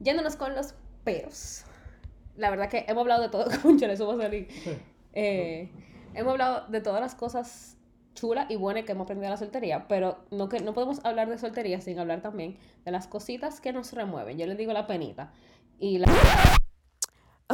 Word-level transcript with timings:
yéndonos 0.00 0.36
con 0.36 0.54
los 0.54 0.74
peros. 1.04 1.64
La 2.36 2.50
verdad 2.50 2.68
que 2.68 2.84
hemos 2.88 3.02
hablado 3.02 3.22
de 3.22 3.28
todo, 3.28 3.46
concha, 3.62 3.90
eso 3.90 4.06
va 4.06 4.14
a 4.14 4.18
salir. 4.18 4.48
Eh, 5.12 5.70
hemos 6.14 6.32
hablado 6.32 6.66
de 6.68 6.80
todas 6.80 7.00
las 7.00 7.14
cosas 7.14 7.76
chulas 8.14 8.46
y 8.48 8.56
buenas 8.56 8.84
que 8.84 8.92
hemos 8.92 9.04
aprendido 9.04 9.26
en 9.26 9.30
la 9.32 9.36
soltería, 9.36 9.88
pero 9.88 10.18
no, 10.30 10.48
que, 10.48 10.60
no 10.60 10.72
podemos 10.72 11.04
hablar 11.04 11.28
de 11.28 11.38
soltería 11.38 11.80
sin 11.80 11.98
hablar 11.98 12.22
también 12.22 12.56
de 12.84 12.90
las 12.90 13.06
cositas 13.06 13.60
que 13.60 13.72
nos 13.72 13.92
remueven. 13.92 14.38
Yo 14.38 14.46
les 14.46 14.56
digo 14.56 14.72
la 14.72 14.86
penita. 14.86 15.32
Y 15.78 15.98
la... 15.98 16.06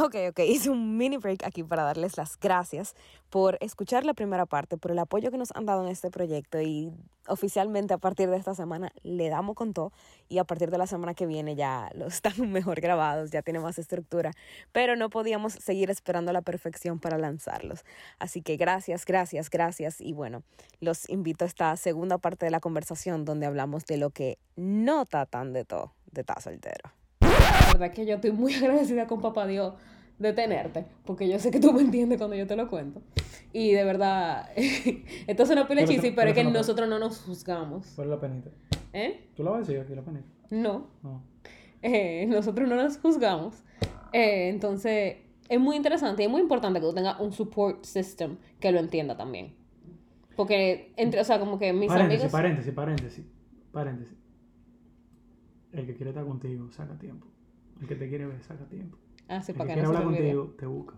Ok, 0.03 0.15
ok, 0.29 0.39
hice 0.47 0.71
un 0.71 0.97
mini 0.97 1.17
break 1.17 1.43
aquí 1.45 1.63
para 1.63 1.83
darles 1.83 2.17
las 2.17 2.39
gracias 2.39 2.95
por 3.29 3.59
escuchar 3.61 4.03
la 4.03 4.15
primera 4.15 4.47
parte, 4.47 4.75
por 4.75 4.89
el 4.89 4.97
apoyo 4.97 5.29
que 5.29 5.37
nos 5.37 5.51
han 5.53 5.67
dado 5.67 5.83
en 5.83 5.89
este 5.89 6.09
proyecto 6.09 6.59
y 6.59 6.91
oficialmente 7.27 7.93
a 7.93 7.99
partir 7.99 8.27
de 8.31 8.37
esta 8.37 8.55
semana 8.55 8.91
le 9.03 9.29
damos 9.29 9.55
con 9.55 9.73
todo 9.73 9.93
y 10.27 10.39
a 10.39 10.43
partir 10.43 10.71
de 10.71 10.79
la 10.79 10.87
semana 10.87 11.13
que 11.13 11.27
viene 11.27 11.55
ya 11.55 11.91
los 11.93 12.15
están 12.15 12.33
mejor 12.51 12.81
grabados, 12.81 13.29
ya 13.29 13.43
tiene 13.43 13.59
más 13.59 13.77
estructura, 13.77 14.31
pero 14.71 14.95
no 14.95 15.11
podíamos 15.11 15.53
seguir 15.53 15.91
esperando 15.91 16.33
la 16.33 16.41
perfección 16.41 16.99
para 16.99 17.19
lanzarlos. 17.19 17.85
Así 18.17 18.41
que 18.41 18.57
gracias, 18.57 19.05
gracias, 19.05 19.51
gracias 19.51 20.01
y 20.01 20.13
bueno, 20.13 20.41
los 20.79 21.07
invito 21.09 21.45
a 21.45 21.47
esta 21.47 21.77
segunda 21.77 22.17
parte 22.17 22.47
de 22.47 22.51
la 22.51 22.59
conversación 22.59 23.23
donde 23.23 23.45
hablamos 23.45 23.85
de 23.85 23.97
lo 23.97 24.09
que 24.09 24.39
no 24.55 25.03
está 25.03 25.27
tan 25.27 25.53
de 25.53 25.63
todo, 25.63 25.93
de 26.11 26.21
estar 26.21 26.41
soltero 26.41 27.00
la 27.51 27.67
verdad 27.73 27.91
que 27.91 28.05
yo 28.05 28.15
estoy 28.15 28.31
muy 28.31 28.53
agradecida 28.55 29.07
con 29.07 29.21
papá 29.21 29.47
Dios 29.47 29.73
de 30.19 30.33
tenerte, 30.33 30.85
porque 31.05 31.27
yo 31.27 31.39
sé 31.39 31.51
que 31.51 31.59
tú 31.59 31.73
me 31.73 31.81
entiendes 31.81 32.17
cuando 32.17 32.35
yo 32.35 32.45
te 32.45 32.55
lo 32.55 32.67
cuento. 32.67 33.01
Y 33.53 33.71
de 33.71 33.83
verdad, 33.83 34.49
esto 34.55 35.43
es 35.43 35.49
una 35.49 35.67
pila 35.67 35.85
chisi, 35.85 36.11
pero 36.11 36.29
es 36.29 36.35
que 36.35 36.43
nosotros 36.43 36.87
no 36.87 36.99
nos 36.99 37.19
juzgamos. 37.21 37.91
¿Cuál 37.95 38.07
es 38.07 38.11
la 38.11 38.19
penita? 38.19 38.49
¿Eh? 38.93 39.29
¿Tú 39.35 39.43
la 39.43 39.51
vas 39.51 39.57
a 39.57 39.61
decir 39.61 39.79
aquí, 39.79 39.95
la 39.95 40.03
penita? 40.03 40.27
No. 40.51 40.87
Eh, 41.81 42.25
nosotros 42.29 42.69
no 42.69 42.75
nos 42.75 42.97
juzgamos. 42.97 43.63
Eh, 44.13 44.49
entonces, 44.49 45.17
es 45.49 45.59
muy 45.59 45.75
interesante 45.75 46.21
y 46.21 46.25
es 46.25 46.31
muy 46.31 46.41
importante 46.41 46.79
que 46.79 46.85
tú 46.85 46.93
tengas 46.93 47.19
un 47.19 47.33
support 47.33 47.83
system 47.83 48.37
que 48.59 48.71
lo 48.71 48.79
entienda 48.79 49.17
también. 49.17 49.55
Porque, 50.35 50.93
entre, 50.97 51.19
o 51.19 51.23
sea, 51.23 51.39
como 51.39 51.59
que 51.59 51.73
mis 51.73 51.89
paréntesis, 51.89 52.21
amigos... 52.21 52.31
Paréntesis, 52.31 52.73
paréntesis, 52.73 53.25
paréntesis. 53.71 54.17
El 55.73 55.85
que 55.85 55.95
quiere 55.95 56.11
estar 56.11 56.25
contigo, 56.25 56.71
saca 56.71 56.97
tiempo. 56.97 57.27
El 57.81 57.87
que 57.87 57.95
te 57.95 58.07
quiere 58.07 58.27
ver, 58.27 58.41
saca 58.43 58.63
tiempo. 58.65 58.97
Ah, 59.27 59.41
sí, 59.41 59.51
el 59.51 59.57
para 59.57 59.67
que 59.69 59.73
que 59.75 59.81
quiere 59.81 59.87
no 59.87 59.91
se 59.93 59.97
hablar 59.97 60.17
contigo, 60.17 60.55
te 60.57 60.65
busca. 60.65 60.95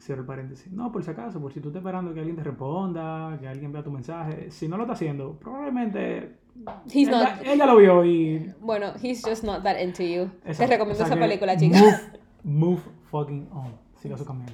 Cierro 0.00 0.20
el 0.22 0.26
paréntesis. 0.26 0.72
No, 0.72 0.92
por 0.92 1.02
si 1.02 1.10
acaso, 1.10 1.40
por 1.40 1.52
si 1.52 1.60
tú 1.60 1.68
estás 1.68 1.80
esperando 1.80 2.12
que 2.12 2.20
alguien 2.20 2.36
te 2.36 2.42
responda, 2.44 3.38
que 3.40 3.48
alguien 3.48 3.72
vea 3.72 3.82
tu 3.82 3.90
mensaje. 3.90 4.50
Si 4.50 4.68
no 4.68 4.76
lo 4.76 4.82
está 4.84 4.92
haciendo, 4.92 5.38
probablemente 5.38 6.36
He's 6.86 7.08
ella, 7.08 7.36
not- 7.36 7.46
ella 7.46 7.66
lo 7.66 7.76
vio 7.76 8.04
y... 8.04 8.52
Bueno, 8.60 8.92
he's 9.02 9.22
just 9.26 9.42
not 9.42 9.62
that 9.64 9.80
into 9.80 10.02
you. 10.02 10.30
Exacto. 10.44 10.56
Te 10.58 10.66
recomiendo 10.66 11.02
O 11.02 11.06
sea 11.06 11.06
esa 11.06 11.16
película, 11.16 11.56
chicas. 11.56 11.80
Move, 12.44 12.66
move 12.66 12.80
fucking 13.10 13.48
on. 13.52 13.72
Siga 14.00 14.16
su 14.16 14.24
camino. 14.24 14.52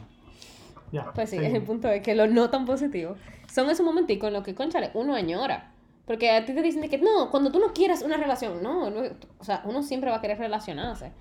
Ya. 0.93 1.13
Pues 1.13 1.31
sí, 1.31 1.37
seguimos. 1.37 1.59
el 1.59 1.65
punto 1.65 1.89
es 1.89 2.03
que 2.03 2.15
lo 2.15 2.27
no 2.27 2.49
tan 2.51 2.65
positivo 2.65 3.17
son 3.53 3.69
esos 3.71 3.85
momenticos 3.85 4.29
en 4.29 4.35
los 4.35 4.45
que, 4.45 4.55
conchale, 4.55 4.91
uno 4.95 5.15
añora. 5.15 5.73
Porque 6.11 6.29
a 6.29 6.45
ti 6.45 6.53
te 6.53 6.61
dicen 6.61 6.81
de 6.83 6.89
que 6.89 6.99
no, 6.99 7.31
cuando 7.31 7.53
tú 7.53 7.61
no 7.61 7.73
quieras 7.73 8.03
una 8.03 8.17
relación, 8.17 8.61
no, 8.65 8.91
no, 8.91 9.03
o 9.39 9.45
sea, 9.45 9.63
uno 9.65 9.81
siempre 9.85 10.11
va 10.11 10.17
a 10.17 10.21
querer 10.21 10.39
relacionarse. 10.39 11.13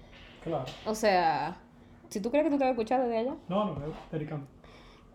Claro. 0.43 0.65
O 0.87 0.95
sea, 0.95 1.57
si 2.07 2.19
tú 2.19 2.31
crees 2.31 2.45
que 2.45 2.49
tú 2.49 2.57
te 2.57 2.63
vas 2.63 2.69
a 2.69 2.71
escuchar 2.71 2.99
desde 3.03 3.19
allá, 3.19 3.35
No, 3.47 3.65
no, 3.65 3.75
dedicando. 4.11 4.47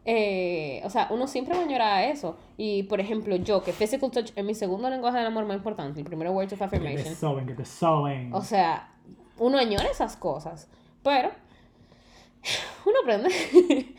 eh, 0.05 0.81
o 0.85 0.91
sea, 0.91 1.09
uno 1.11 1.27
siempre 1.27 1.55
va 1.55 1.61
a 1.63 1.65
añorar 1.65 1.93
a 1.93 2.05
eso. 2.07 2.37
Y 2.57 2.85
por 2.85 3.01
ejemplo, 3.01 3.35
yo, 3.35 3.65
que 3.65 3.73
physical 3.73 4.13
touch 4.13 4.31
es 4.37 4.45
mi 4.45 4.55
segundo 4.55 4.89
lenguaje 4.89 5.19
del 5.19 5.27
amor 5.27 5.45
más 5.45 5.57
importante, 5.57 5.99
el 5.99 6.07
primero 6.07 6.31
words 6.31 6.53
of 6.53 6.61
Que 6.61 6.69
te 6.69 6.77
affirmation. 6.77 7.15
soben, 7.17 7.45
que 7.47 7.55
te 7.55 7.65
soben. 7.65 8.33
O 8.33 8.43
sea, 8.43 8.93
uno 9.39 9.59
añora 9.59 9.89
esas 9.91 10.17
cosas. 10.17 10.69
Pero 11.03 11.31
uno 12.87 12.97
aprende. 13.03 13.29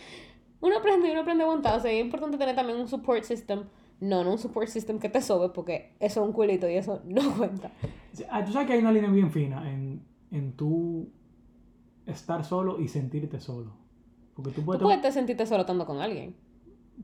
uno 0.61 0.77
aprende 0.77 1.09
y 1.09 1.11
uno 1.11 1.19
aprende 1.19 1.43
a 1.43 1.47
aguantarse. 1.47 1.93
Y 1.93 1.97
es 1.99 2.05
importante 2.05 2.37
tener 2.37 2.55
también 2.55 2.79
un 2.79 2.87
support 2.87 3.25
system. 3.25 3.65
No, 4.01 4.23
no 4.23 4.31
un 4.31 4.37
support 4.37 4.67
system 4.67 4.99
que 4.99 5.09
te 5.09 5.21
sobe 5.21 5.49
porque 5.49 5.93
eso 5.99 6.21
es 6.21 6.27
un 6.27 6.33
culito 6.33 6.69
y 6.69 6.75
eso 6.75 7.01
no 7.05 7.21
cuenta. 7.37 7.71
Ah, 8.29 8.43
Tú 8.43 8.51
sabes 8.51 8.67
que 8.67 8.73
hay 8.73 8.79
una 8.79 8.91
línea 8.91 9.09
bien 9.09 9.31
fina 9.31 9.71
en, 9.71 10.01
en 10.31 10.53
tú 10.53 11.09
estar 12.05 12.43
solo 12.45 12.79
y 12.79 12.87
sentirte 12.87 13.39
solo. 13.39 13.71
Porque 14.35 14.51
tú 14.51 14.61
Tú 14.61 14.65
puedes... 14.65 14.81
puedes 14.83 15.01
te 15.01 15.11
sentirte 15.11 15.45
solo 15.45 15.61
estando 15.61 15.85
con 15.85 16.01
alguien. 16.01 16.35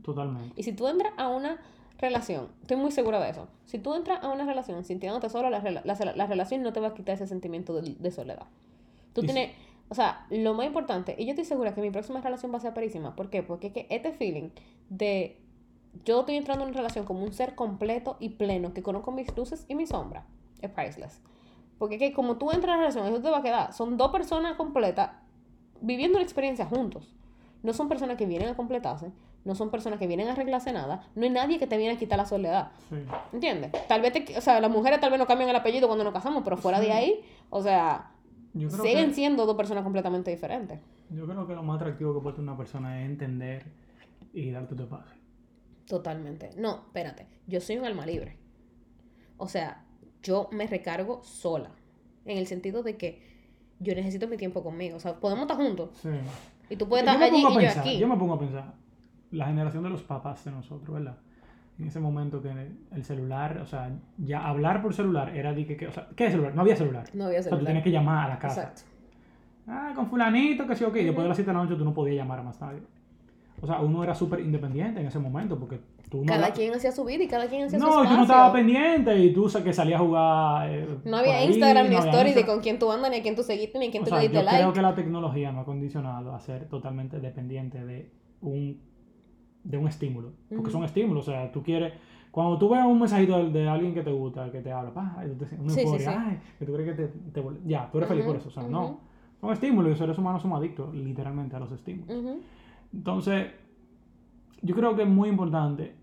Totalmente. 0.03 0.53
Y 0.55 0.63
si 0.63 0.73
tú 0.73 0.87
entras 0.87 1.13
a 1.17 1.29
una 1.29 1.59
relación, 1.97 2.49
estoy 2.61 2.77
muy 2.77 2.91
segura 2.91 3.19
de 3.21 3.29
eso. 3.29 3.47
Si 3.65 3.79
tú 3.79 3.93
entras 3.93 4.23
a 4.23 4.29
una 4.29 4.45
relación 4.45 4.83
sintiéndote 4.83 5.29
solo, 5.29 5.49
la, 5.49 5.61
rela- 5.63 5.81
la, 5.85 6.13
la 6.15 6.27
relación 6.27 6.61
no 6.61 6.73
te 6.73 6.79
va 6.79 6.89
a 6.89 6.93
quitar 6.93 7.15
ese 7.15 7.27
sentimiento 7.27 7.73
de, 7.81 7.95
de 7.97 8.11
soledad. 8.11 8.47
Tú 9.13 9.21
Y 9.21 9.27
si- 9.27 9.33
tienes, 9.33 9.55
o 9.89 9.95
sea, 9.95 10.25
lo 10.29 10.53
más 10.53 10.65
importante, 10.65 11.15
y 11.17 11.25
yo 11.25 11.31
estoy 11.31 11.45
segura 11.45 11.73
que 11.73 11.81
mi 11.81 11.89
próxima 11.91 12.21
relación 12.21 12.51
va 12.53 12.57
a 12.57 12.61
ser 12.61 12.73
parísima. 12.73 13.15
¿Por 13.15 13.29
qué? 13.29 13.43
Porque 13.43 13.67
es 13.67 13.73
que 13.73 13.87
este 13.89 14.11
feeling 14.13 14.49
de 14.89 15.40
yo 16.05 16.21
estoy 16.21 16.35
entrando 16.35 16.63
en 16.63 16.69
una 16.71 16.77
relación 16.77 17.05
como 17.05 17.23
un 17.23 17.33
ser 17.33 17.55
completo 17.55 18.17
y 18.19 18.29
pleno, 18.29 18.73
que 18.73 18.81
conozco 18.83 19.11
mis 19.11 19.35
luces 19.35 19.65
y 19.67 19.75
mis 19.75 19.89
sombras, 19.89 20.25
es 20.61 20.69
priceless. 20.69 21.21
Porque 21.77 21.97
que 21.97 22.13
como 22.13 22.37
tú 22.37 22.51
entras 22.51 22.73
en 22.75 22.81
la 22.81 22.87
relación, 22.87 23.07
eso 23.07 23.21
te 23.21 23.29
va 23.29 23.39
a 23.39 23.41
quedar. 23.43 23.73
Son 23.73 23.97
dos 23.97 24.11
personas 24.11 24.55
completas 24.55 25.11
viviendo 25.81 26.17
una 26.17 26.23
experiencia 26.23 26.65
juntos. 26.65 27.15
No 27.63 27.73
son 27.73 27.89
personas 27.89 28.17
que 28.17 28.25
vienen 28.25 28.49
a 28.49 28.55
completarse, 28.55 29.11
no 29.45 29.55
son 29.55 29.69
personas 29.71 29.97
que 29.99 30.05
vienen 30.07 30.27
a 30.27 30.33
arreglarse 30.33 30.71
nada, 30.71 31.07
no 31.15 31.23
hay 31.23 31.29
nadie 31.31 31.57
que 31.59 31.65
te 31.67 31.77
viene 31.77 31.93
a 31.95 31.97
quitar 31.97 32.17
la 32.17 32.25
soledad. 32.25 32.71
Sí. 32.89 32.97
¿Entiendes? 33.33 33.71
Tal 33.87 34.01
vez, 34.01 34.13
te, 34.13 34.37
o 34.37 34.41
sea, 34.41 34.59
las 34.59 34.69
mujeres 34.71 34.99
tal 34.99 35.09
vez 35.09 35.19
no 35.19 35.25
cambian 35.25 35.49
el 35.49 35.55
apellido 35.55 35.87
cuando 35.87 36.03
nos 36.03 36.13
casamos, 36.13 36.43
pero 36.43 36.57
fuera 36.57 36.79
de 36.79 36.87
Sí. 36.87 36.91
ahí, 36.91 37.25
o 37.49 37.61
sea, 37.61 38.11
siguen 38.53 39.09
que, 39.09 39.13
siendo 39.15 39.45
dos 39.45 39.55
personas 39.55 39.83
completamente 39.83 40.29
diferentes. 40.31 40.79
yo 41.09 41.25
creo 41.25 41.47
que 41.47 41.55
lo 41.55 41.63
más 41.63 41.77
atractivo 41.77 42.13
que 42.13 42.21
puede 42.21 42.35
tener 42.35 42.49
una 42.49 42.57
persona 42.57 42.99
es 43.01 43.05
entender 43.09 43.65
y 44.33 44.51
darte 44.51 44.75
tu 44.75 44.83
espacio. 44.83 45.19
Totalmente. 45.87 46.51
No, 46.57 46.83
espérate, 46.87 47.27
yo 47.47 47.59
soy 47.59 47.77
un 47.77 47.85
alma 47.85 48.05
libre. 48.05 48.37
O 49.37 49.47
sea, 49.47 49.83
yo 50.23 50.49
me 50.51 50.67
recargo 50.67 51.23
sola, 51.23 51.71
en 52.25 52.37
el 52.37 52.47
sentido 52.47 52.83
de 52.83 52.97
que 52.97 53.21
yo 53.79 53.95
necesito 53.95 54.27
mi 54.27 54.37
tiempo 54.37 54.63
conmigo. 54.63 54.97
O 54.97 54.99
sea, 54.99 55.19
podemos 55.19 55.43
estar 55.43 55.57
juntos 55.57 55.89
Sí. 56.01 56.09
y 56.69 56.75
tú 56.75 56.87
puedes 56.87 57.05
Yo 57.05 57.11
estar 57.11 57.23
allí 57.27 57.39
y 57.39 57.43
yo 57.43 57.55
pensar, 57.55 57.79
aquí. 57.79 57.97
yo 57.97 58.07
me 58.07 58.17
pongo 58.17 58.33
a 58.35 58.39
pensar, 58.39 58.73
la 59.31 59.45
generación 59.47 59.83
de 59.83 59.89
los 59.89 60.03
papás 60.03 60.45
de 60.45 60.51
nosotros, 60.51 60.93
¿verdad? 60.93 61.17
En 61.79 61.87
ese 61.87 61.99
momento 61.99 62.41
que 62.43 62.49
el 62.91 63.03
celular, 63.03 63.57
o 63.57 63.65
sea, 63.65 63.91
ya 64.17 64.45
hablar 64.47 64.83
por 64.83 64.93
celular 64.93 65.35
era 65.35 65.51
de 65.53 65.65
que, 65.65 65.75
que- 65.77 65.87
o 65.87 65.91
sea, 65.91 66.07
¿qué 66.15 66.25
es 66.27 66.31
celular? 66.31 66.53
No 66.53 66.61
había 66.61 66.75
celular. 66.75 67.07
No 67.13 67.25
había 67.25 67.39
O 67.39 67.41
sea, 67.43 67.49
tú 67.49 67.55
celular. 67.55 67.67
tenías 67.69 67.83
que 67.83 67.91
llamar 67.91 68.25
a 68.29 68.33
la 68.33 68.39
casa. 68.39 68.61
Exacto. 68.63 68.81
Ah, 69.67 69.93
con 69.95 70.07
fulanito, 70.07 70.67
que 70.67 70.75
sí, 70.75 70.83
ok. 70.83 70.93
Después 70.93 71.23
de 71.23 71.27
las 71.29 71.37
7 71.37 71.49
de 71.49 71.57
la 71.57 71.63
noche 71.63 71.75
tú 71.75 71.83
no 71.85 71.93
podías 71.93 72.17
llamar 72.17 72.39
a 72.39 72.43
más 72.43 72.59
nadie. 72.61 72.81
O 73.61 73.67
sea, 73.67 73.79
uno 73.79 74.03
era 74.03 74.15
súper 74.15 74.39
independiente 74.39 74.99
en 74.99 75.05
ese 75.07 75.19
momento 75.19 75.57
porque 75.59 75.79
tú 76.09 76.21
no... 76.21 76.25
Cada 76.25 76.47
la- 76.49 76.53
quien 76.53 76.73
hacía 76.73 76.91
su 76.91 77.05
vida 77.05 77.23
y 77.23 77.27
cada 77.27 77.47
quien 77.47 77.65
hacía 77.65 77.79
su 77.79 77.85
No, 77.85 78.03
y 78.03 78.07
tú 78.07 78.13
no 78.15 78.21
estabas 78.23 78.51
pendiente 78.51 79.19
y 79.19 79.33
tú 79.33 79.47
que 79.63 79.71
salías 79.71 80.01
a 80.01 80.03
jugar... 80.03 80.69
eh, 80.71 80.87
No 81.05 81.17
había 81.17 81.37
ahí, 81.37 81.47
Instagram 81.49 81.89
ni 81.89 81.95
no 81.95 82.03
story 82.03 82.33
de 82.33 82.45
con 82.45 82.59
quién 82.61 82.79
tú 82.79 82.91
andas, 82.91 83.11
ni 83.11 83.17
a 83.17 83.21
quién 83.21 83.35
tú 83.35 83.43
seguiste, 83.43 83.77
ni 83.77 83.87
a 83.87 83.91
quién 83.91 84.01
O 84.01 84.05
tú 84.05 84.09
sea, 84.09 84.19
le 84.19 84.25
yo 84.25 84.31
diste 84.31 84.45
creo 84.47 84.59
like. 84.61 84.73
que 84.73 84.81
la 84.81 84.95
tecnología 84.95 85.51
nos 85.51 85.61
ha 85.61 85.65
condicionado 85.65 86.33
a 86.33 86.39
ser 86.39 86.67
totalmente 86.69 87.19
dependiente 87.19 87.85
de 87.85 88.09
un, 88.41 88.81
de 89.63 89.77
un 89.77 89.87
estímulo. 89.87 90.33
Porque 90.49 90.61
Ujú. 90.63 90.71
son 90.71 90.83
estímulos, 90.83 91.27
o 91.27 91.31
sea, 91.31 91.51
tú 91.51 91.61
quieres... 91.61 91.93
Cuando 92.31 92.57
tú 92.57 92.69
ves 92.69 92.83
un 92.83 92.97
mensajito 92.97 93.37
de, 93.43 93.49
de 93.51 93.67
alguien 93.69 93.93
que 93.93 94.01
te 94.01 94.11
gusta, 94.11 94.49
que 94.51 94.61
te 94.61 94.71
habla, 94.71 94.91
pa, 94.91 95.17
una 95.59 95.69
Sí, 95.73 95.81
sí, 95.81 95.81
euforia, 95.81 96.09
sí. 96.11 96.15
ay, 96.17 96.39
que 96.57 96.65
tú 96.65 96.73
crees 96.73 96.95
que 96.95 97.03
te, 97.03 97.07
te 97.41 97.43
Ya, 97.65 97.89
tú 97.91 97.97
eres 97.99 98.07
feliz 98.07 98.23
Ujú, 98.23 98.31
por 98.33 98.39
eso, 98.41 98.49
o 98.49 98.51
sea, 98.51 98.63
ujú. 98.63 98.71
no. 98.71 98.99
Son 99.41 99.51
estímulos 99.51 99.87
y 99.87 99.89
los 99.89 99.99
seres 99.99 100.17
humanos 100.17 100.41
somos 100.41 100.57
adictos 100.59 100.95
literalmente 100.95 101.55
a 101.55 101.59
los 101.59 101.71
estímulos. 101.71 102.15
Entonces, 102.93 103.51
yo 104.61 104.75
creo 104.75 104.95
que 104.95 105.03
es 105.03 105.09
muy 105.09 105.29
importante 105.29 105.95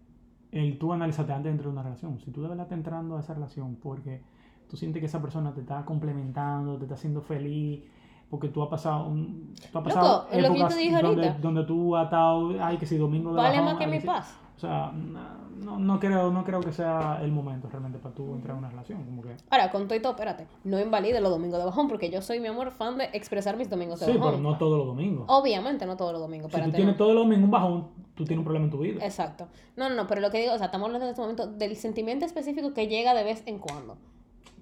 el 0.50 0.78
tú 0.78 0.92
analizarte 0.92 1.32
antes 1.32 1.44
de 1.44 1.50
entrar 1.50 1.66
en 1.66 1.72
una 1.72 1.82
relación. 1.82 2.18
Si 2.20 2.30
tú 2.30 2.42
de 2.42 2.48
verdad 2.48 2.64
estás 2.64 2.78
entrando 2.78 3.16
a 3.16 3.20
esa 3.20 3.34
relación 3.34 3.76
porque 3.76 4.22
tú 4.68 4.76
sientes 4.76 5.00
que 5.00 5.06
esa 5.06 5.20
persona 5.20 5.52
te 5.52 5.60
está 5.60 5.84
complementando, 5.84 6.76
te 6.76 6.84
está 6.84 6.94
haciendo 6.94 7.20
feliz, 7.20 7.84
porque 8.30 8.48
tú 8.48 8.62
has 8.62 8.68
pasado, 8.68 9.08
un, 9.08 9.54
tú 9.54 9.62
has 9.64 9.74
Loco, 9.74 9.84
pasado 9.84 10.28
es 10.30 10.42
lo 10.42 10.52
que 10.52 10.58
yo 10.58 10.66
te 10.68 10.74
épocas 10.74 10.76
dije 10.76 11.02
donde, 11.02 11.26
ahorita. 11.26 11.38
donde 11.40 11.64
tú 11.64 11.96
has 11.96 12.04
estado, 12.04 12.54
ay, 12.60 12.76
que 12.76 12.86
si 12.86 12.96
domingo 12.96 13.30
de 13.30 13.36
Vale 13.36 13.58
bajón, 13.58 13.64
más 13.64 13.78
que 13.78 13.86
mi 13.86 14.00
paz. 14.00 14.38
O 14.56 14.60
sea, 14.60 14.92
no, 14.92 15.20
no, 15.58 15.98
creo, 16.00 16.30
no 16.30 16.44
creo 16.44 16.60
que 16.60 16.72
sea 16.72 17.18
el 17.22 17.32
momento 17.32 17.68
realmente 17.68 17.98
para 17.98 18.14
tú 18.14 18.34
entrar 18.34 18.52
en 18.52 18.58
una 18.58 18.70
relación. 18.70 19.04
Como 19.04 19.22
que, 19.22 19.36
Ahora, 19.50 19.70
con 19.70 19.86
todo 19.86 19.98
y 19.98 20.02
todo, 20.02 20.12
espérate, 20.12 20.46
no 20.64 20.80
invalide 20.80 21.20
los 21.20 21.30
domingos 21.30 21.58
de 21.58 21.66
bajón, 21.66 21.88
porque 21.88 22.10
yo 22.10 22.22
soy, 22.22 22.40
mi 22.40 22.48
amor, 22.48 22.70
fan 22.70 22.98
de 22.98 23.04
expresar 23.12 23.56
mis 23.56 23.68
domingos 23.68 24.00
de 24.00 24.06
sí, 24.06 24.12
bajón. 24.12 24.32
pero 24.32 24.42
no 24.42 24.58
todos 24.58 24.78
los 24.78 24.86
domingos. 24.86 25.24
Obviamente 25.28 25.86
no 25.86 25.96
todos 25.96 26.12
los 26.12 26.20
domingos, 26.20 26.52
si 26.52 26.60
tú 26.60 26.70
tienes 26.70 26.86
no. 26.86 26.96
todos 26.96 27.14
los 27.14 27.24
domingos 27.24 27.44
un 27.44 27.50
bajón, 27.50 27.88
tú 28.14 28.24
tienes 28.24 28.38
un 28.38 28.44
problema 28.44 28.66
en 28.66 28.70
tu 28.70 28.78
vida. 28.78 29.04
Exacto. 29.04 29.48
No, 29.76 29.88
no, 29.88 29.94
no, 29.94 30.06
pero 30.06 30.20
lo 30.20 30.30
que 30.30 30.40
digo, 30.40 30.52
o 30.52 30.58
sea, 30.58 30.66
estamos 30.66 30.86
hablando 30.86 31.06
en 31.06 31.10
este 31.10 31.20
momento 31.20 31.46
del 31.46 31.76
sentimiento 31.76 32.24
específico 32.24 32.72
que 32.74 32.86
llega 32.88 33.14
de 33.14 33.24
vez 33.24 33.42
en 33.46 33.58
cuando. 33.58 33.96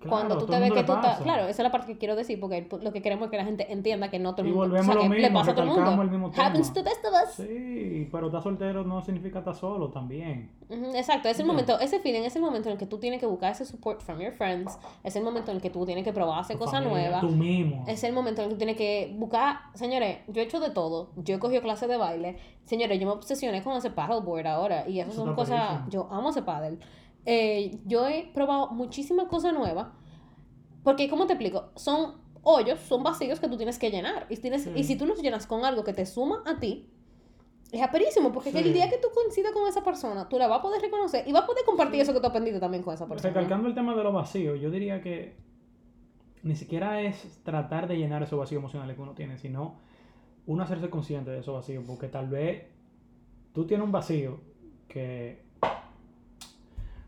Cuando 0.09 0.39
tú 0.39 0.47
te 0.47 0.59
ves 0.61 0.71
que 0.71 0.77
le 0.81 0.85
tú 0.85 0.93
estás. 0.95 1.21
Claro, 1.21 1.43
esa 1.43 1.51
es 1.51 1.59
la 1.65 1.71
parte 1.73 1.93
que 1.93 1.99
quiero 1.99 2.17
decir, 2.17 2.39
porque 2.41 2.69
lo 2.83 2.93
que 2.93 3.03
queremos 3.03 3.27
es 3.27 3.31
que 3.31 3.37
la 3.37 3.45
gente 3.45 3.73
entienda 3.73 4.11
que 4.11 4.19
no 4.19 4.35
todo 4.35 4.43
el 4.43 4.49
Y 4.49 4.55
mundo. 4.55 4.69
volvemos 4.69 4.89
o 4.89 4.93
sea, 4.93 4.95
lo 4.95 5.01
que 5.03 5.09
le 5.21 5.23
mismo, 5.29 5.39
pasa 5.41 5.51
a 5.51 5.55
todo 5.55 5.65
el 5.65 5.71
mundo. 5.71 6.03
el 6.03 6.11
mismo 6.11 6.31
tema. 6.31 6.47
Happens 6.47 6.73
to 6.73 6.83
best 6.83 7.05
of 7.05 7.13
us. 7.13 7.35
Sí, 7.35 8.09
pero 8.13 8.27
estar 8.27 8.43
soltero 8.43 8.85
no 8.85 9.01
significa 9.03 9.39
estar 9.41 9.55
solo 9.55 9.89
también. 9.91 10.51
Ujú, 10.69 10.97
Exacto, 10.97 11.29
es 11.29 11.39
el 11.39 11.47
momento, 11.47 11.79
ese 11.79 12.01
feeling 12.01 12.23
es 12.23 12.35
el 12.37 12.43
momento 12.43 12.69
en 12.69 12.73
el 12.73 12.79
que 12.79 12.87
tú 12.87 12.99
tienes 12.99 13.21
que 13.21 13.27
buscar 13.27 13.53
ese 13.53 13.65
support 13.65 14.01
from 14.01 14.19
your 14.21 14.33
friends, 14.33 14.77
es 15.05 15.15
el 15.15 15.23
momento 15.23 15.51
en 15.53 15.59
el 15.59 15.63
que 15.63 15.71
tú 15.71 15.87
tienes 15.87 16.03
que 16.05 16.13
probar 16.13 16.41
hacer 16.41 16.59
cosas 16.59 16.83
nuevas, 16.85 17.21
Tú 17.21 17.29
mismo. 17.29 17.85
es 17.87 18.03
el 18.03 18.13
momento 18.13 18.43
en 18.43 18.47
el 18.47 18.49
que 18.51 18.55
tú 18.55 18.59
tienes 18.59 18.77
que 18.77 19.15
buscar, 19.17 19.59
señores, 19.75 20.19
yo 20.27 20.41
he 20.41 20.45
hecho 20.45 20.59
de 20.59 20.71
todo, 20.71 21.11
yo 21.17 21.37
he 21.37 21.39
cogido 21.39 21.63
clases 21.63 21.89
de 21.89 21.97
baile, 21.97 22.37
señores, 22.65 22.99
yo 22.99 23.07
me 23.07 23.13
obsesioné 23.13 23.63
con 23.63 23.77
ese 23.77 23.91
paddleboard 23.91 24.47
ahora 24.49 24.89
y 24.89 24.99
esas 24.99 25.15
Eso 25.15 25.25
son 25.25 25.35
cosas, 25.37 25.83
yo 25.89 26.09
amo 26.11 26.31
ese 26.31 26.43
paddle. 26.43 26.79
Eh, 27.27 27.81
yo 27.85 28.07
he 28.09 28.31
probado 28.33 28.69
muchísimas 28.69 29.27
cosas 29.27 29.53
nuevas, 29.53 29.89
porque, 30.83 31.09
¿cómo 31.11 31.27
te 31.27 31.33
explico? 31.35 31.71
Son 31.75 32.15
hoyos, 32.43 32.79
son 32.81 33.03
vacíos 33.03 33.41
que 33.41 33.49
tú 33.49 33.57
tienes 33.57 33.79
que 33.79 33.91
llenar, 33.91 34.27
y, 34.31 34.37
tienes, 34.37 34.63
Sí. 34.63 34.71
y 34.77 34.85
si 34.85 34.97
tú 34.97 35.05
los 35.07 35.21
llenas 35.21 35.47
con 35.47 35.65
algo 35.65 35.83
que 35.83 35.93
te 35.93 36.07
suma 36.07 36.43
a 36.47 36.59
ti, 36.61 36.89
es 37.73 37.83
aperísimo, 37.83 38.31
porque 38.33 38.53
que 38.53 38.61
Sí. 38.63 38.69
el 38.69 38.73
día 38.73 38.89
que 38.89 38.99
tú 38.99 39.09
coincidas 39.13 39.51
con 39.53 39.69
esa 39.69 39.83
persona, 39.83 40.29
tú 40.29 40.39
la 40.39 40.47
vas 40.47 40.61
a 40.61 40.63
poder 40.63 40.81
reconocer 40.81 41.27
y 41.27 41.33
vas 41.33 41.43
a 41.43 41.47
poder 41.47 41.65
compartir 41.65 42.01
eso 42.01 42.13
que 42.15 42.21
tú 42.21 42.27
aprendiste 42.29 42.61
también 42.61 42.85
con 42.85 42.95
esa 42.95 43.09
persona. 43.09 43.29
Recalcando 43.29 43.67
el 43.69 43.75
tema 43.75 43.97
de 43.97 44.05
los 44.05 44.15
vacíos, 44.15 44.61
yo 44.61 44.71
diría 44.71 45.01
que 45.03 45.35
ni 46.45 46.55
siquiera 46.55 47.01
es 47.03 47.41
tratar 47.43 47.89
de 47.89 47.97
llenar 47.99 48.23
esos 48.23 48.39
vacíos 48.39 48.61
emocionales 48.61 48.95
que 48.95 49.03
uno 49.03 49.15
tiene, 49.15 49.37
sino 49.37 49.81
uno 50.47 50.63
hacerse 50.63 50.89
consciente 50.89 51.33
de 51.33 51.41
esos 51.41 51.53
vacíos, 51.57 51.83
porque 51.85 52.07
tal 52.07 52.29
vez 52.29 52.67
tú 53.53 53.67
tienes 53.67 53.85
un 53.85 53.91
vacío 53.91 54.39
que... 54.87 55.45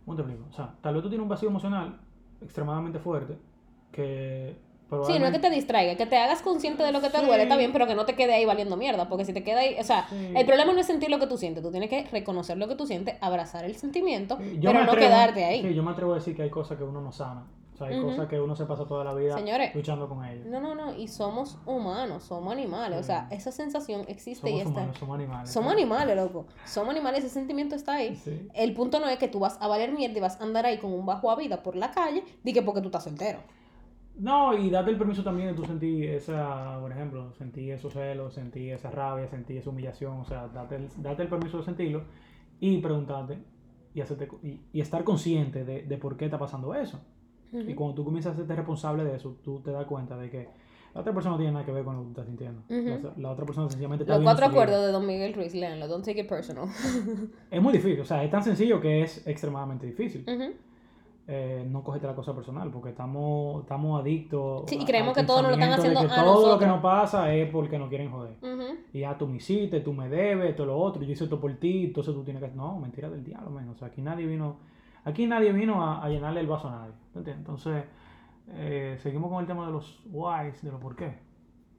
¿Cómo 0.08 0.16
te 0.16 0.22
explico? 0.22 0.48
O 0.50 0.52
sea, 0.54 0.72
tal 0.80 0.94
vez 0.94 1.02
tú 1.02 1.10
tienes 1.10 1.22
un 1.22 1.28
vacío 1.28 1.50
emocional 1.50 2.00
extremadamente 2.40 2.98
fuerte 2.98 3.36
que... 3.92 4.56
Sí, 5.06 5.18
no 5.18 5.26
es 5.26 5.32
que 5.32 5.38
te 5.38 5.50
distraiga, 5.50 5.96
que 5.98 6.06
te 6.06 6.16
hagas 6.16 6.40
consciente 6.40 6.82
de 6.82 6.92
lo 6.92 7.02
que 7.02 7.10
te 7.10 7.18
Sí. 7.18 7.26
duele, 7.26 7.42
está 7.42 7.58
bien, 7.58 7.74
pero 7.74 7.86
que 7.86 7.94
no 7.94 8.06
te 8.06 8.14
quede 8.14 8.32
ahí 8.32 8.46
valiendo 8.46 8.74
mierda, 8.78 9.06
porque 9.10 9.26
si 9.26 9.34
te 9.34 9.44
queda 9.44 9.60
ahí, 9.60 9.76
o 9.78 9.84
sea, 9.84 10.06
Sí. 10.08 10.32
el 10.34 10.46
problema 10.46 10.72
no 10.72 10.80
es 10.80 10.86
sentir 10.86 11.10
lo 11.10 11.18
que 11.18 11.26
tú 11.26 11.36
sientes, 11.36 11.62
tú 11.62 11.70
tienes 11.70 11.90
que 11.90 12.06
reconocer 12.10 12.56
lo 12.56 12.68
que 12.68 12.74
tú 12.74 12.86
sientes, 12.86 13.16
abrazar 13.20 13.66
el 13.66 13.76
sentimiento, 13.76 14.38
yo 14.58 14.70
pero 14.72 14.84
no 14.84 14.92
atrevo- 14.92 14.96
quedarte 15.08 15.44
ahí. 15.44 15.60
Sí, 15.60 15.74
yo 15.74 15.82
me 15.82 15.90
atrevo 15.90 16.12
a 16.12 16.14
decir 16.14 16.34
que 16.34 16.40
hay 16.40 16.48
cosas 16.48 16.78
que 16.78 16.84
uno 16.84 17.02
no 17.02 17.12
sana. 17.12 17.42
O 17.78 17.86
sea, 17.86 17.96
hay 17.96 18.02
cosas 18.02 18.26
que 18.26 18.40
uno 18.40 18.56
se 18.56 18.66
pasa 18.66 18.84
toda 18.86 19.04
la 19.04 19.14
vida 19.14 19.36
Señores, 19.36 19.72
luchando 19.72 20.08
con 20.08 20.24
ellas. 20.24 20.44
No, 20.46 20.58
no, 20.58 20.74
no, 20.74 20.96
y 20.96 21.06
somos 21.06 21.58
humanos, 21.64 22.24
somos 22.24 22.52
animales, 22.52 22.98
o 22.98 23.02
sea, 23.04 23.28
esa 23.30 23.52
sensación 23.52 24.00
existe 24.08 24.48
Somos 24.48 24.58
y 24.58 24.66
está. 24.66 24.80
humanos, 24.80 24.98
somos 24.98 25.14
animales. 25.14 25.50
Somos 25.52 25.72
animales, 25.72 26.16
loco. 26.16 26.46
Somos 26.64 26.90
animales, 26.90 27.24
ese 27.24 27.34
sentimiento 27.34 27.76
está 27.76 27.94
ahí. 27.94 28.16
Sí. 28.16 28.48
El 28.52 28.74
punto 28.74 28.98
no 28.98 29.06
es 29.08 29.16
que 29.18 29.28
tú 29.28 29.38
vas 29.38 29.58
a 29.60 29.68
valer 29.68 29.92
mierda 29.92 30.18
y 30.18 30.20
vas 30.20 30.40
a 30.40 30.44
andar 30.44 30.66
ahí 30.66 30.78
con 30.78 30.92
un 30.92 31.06
bajo 31.06 31.30
a 31.30 31.36
vida 31.36 31.62
por 31.62 31.76
la 31.76 31.92
calle, 31.92 32.24
di 32.42 32.52
que 32.52 32.62
porque 32.62 32.80
tú 32.80 32.88
estás 32.88 33.04
soltero. 33.04 33.38
No, 34.16 34.52
y 34.58 34.68
date 34.68 34.90
el 34.90 34.98
permiso 34.98 35.22
también 35.22 35.46
de 35.50 35.54
tú 35.54 35.64
sentir 35.64 36.10
esa, 36.10 36.78
por 36.80 36.90
ejemplo, 36.90 37.32
sentir 37.34 37.70
esos 37.70 37.92
celos, 37.92 38.34
sentir 38.34 38.72
esa 38.72 38.90
rabia, 38.90 39.28
sentir 39.28 39.58
esa 39.58 39.70
humillación, 39.70 40.18
o 40.18 40.24
sea, 40.24 40.48
date 40.48 40.74
el, 40.74 40.88
date 40.96 41.22
el 41.22 41.28
permiso 41.28 41.58
de 41.58 41.62
sentirlo 41.62 42.02
y 42.58 42.78
preguntarte 42.78 43.38
y, 43.94 44.00
hacerte, 44.00 44.28
y, 44.42 44.60
y 44.72 44.80
estar 44.80 45.04
consciente 45.04 45.64
de, 45.64 45.82
de 45.82 45.98
por 45.98 46.16
qué 46.16 46.24
está 46.24 46.38
pasando 46.38 46.74
eso. 46.74 47.00
Y 47.52 47.74
cuando 47.74 47.94
tú 47.94 48.04
comienzas 48.04 48.30
a 48.30 48.34
hacerte 48.34 48.54
responsable 48.54 49.04
de 49.04 49.16
eso, 49.16 49.36
tú 49.42 49.60
te 49.60 49.70
das 49.70 49.86
cuenta 49.86 50.16
de 50.16 50.30
que 50.30 50.48
la 50.94 51.00
otra 51.02 51.12
persona 51.12 51.32
no 51.32 51.38
tiene 51.38 51.52
nada 51.52 51.64
que 51.64 51.72
ver 51.72 51.84
con 51.84 51.94
lo 51.96 52.00
que 52.00 52.04
tú 52.06 52.10
estás 52.10 52.26
sintiendo. 52.26 52.62
Ujú. 52.68 53.08
la, 53.08 53.12
la 53.16 53.30
otra 53.30 53.44
persona 53.46 53.68
sencillamente 53.68 54.04
está 54.04 54.14
Los 54.16 54.24
cuatro 54.24 54.46
acuerdos 54.46 54.86
de 54.86 54.92
Don 54.92 55.06
Miguel 55.06 55.34
Ruiz, 55.34 55.54
léanlo, 55.54 55.86
don't 55.86 56.04
take 56.04 56.20
it 56.20 56.28
personal. 56.28 56.66
Es 57.50 57.62
muy 57.62 57.72
difícil, 57.72 58.00
o 58.00 58.04
sea, 58.04 58.24
es 58.24 58.30
tan 58.30 58.42
sencillo 58.42 58.80
que 58.80 59.02
es 59.02 59.26
extremadamente 59.26 59.86
difícil. 59.86 60.24
Ujú. 60.26 60.52
eh, 61.30 61.66
no 61.70 61.84
cogerte 61.84 62.06
la 62.06 62.14
cosa 62.14 62.34
personal, 62.34 62.70
porque 62.70 62.88
estamos, 62.88 63.62
estamos 63.62 64.00
adictos. 64.00 64.62
Sí, 64.66 64.78
y 64.80 64.84
creemos 64.86 65.14
que 65.14 65.24
todo 65.24 65.42
nos 65.42 65.50
lo 65.50 65.58
están 65.58 65.72
haciendo 65.78 66.00
que 66.00 66.06
a 66.06 66.08
todo 66.24 66.24
lo 66.54 66.58
que 66.58 66.64
nosotros. 66.64 66.68
nos 66.70 66.80
pasa 66.80 67.34
es 67.34 67.50
porque 67.50 67.78
nos 67.78 67.90
quieren 67.90 68.10
joder. 68.10 68.36
Ujú. 68.40 68.78
Y 68.94 69.00
ya 69.00 69.16
tú 69.18 69.26
me 69.26 69.36
hiciste, 69.36 69.80
tú 69.80 69.92
me 69.92 70.08
debes, 70.08 70.56
todo 70.56 70.68
lo 70.68 70.78
otro, 70.78 71.02
yo 71.02 71.12
hice 71.12 71.24
esto 71.24 71.38
por 71.38 71.52
ti, 71.56 71.84
entonces 71.84 72.14
tú 72.14 72.24
tienes 72.24 72.42
que... 72.42 72.48
No, 72.56 72.78
mentira 72.80 73.10
del 73.10 73.22
diablo, 73.22 73.50
menos. 73.50 73.76
O 73.76 73.78
sea, 73.78 73.88
aquí 73.88 74.00
nadie 74.00 74.24
vino, 74.24 74.56
aquí 75.08 75.26
nadie 75.26 75.52
vino 75.52 75.82
a, 75.84 76.04
a 76.04 76.08
llenarle 76.08 76.40
el 76.40 76.46
vaso 76.46 76.68
a 76.68 76.72
nadie. 76.72 76.92
¿te 77.12 77.18
entiendes? 77.20 77.38
Entonces, 77.40 77.84
eh, 78.50 78.96
seguimos 79.02 79.30
con 79.30 79.40
el 79.40 79.46
tema 79.46 79.66
de 79.66 79.72
los 79.72 80.00
whys, 80.10 80.62
de 80.62 80.70
los 80.70 80.80
por 80.80 80.96
qué. 80.96 81.14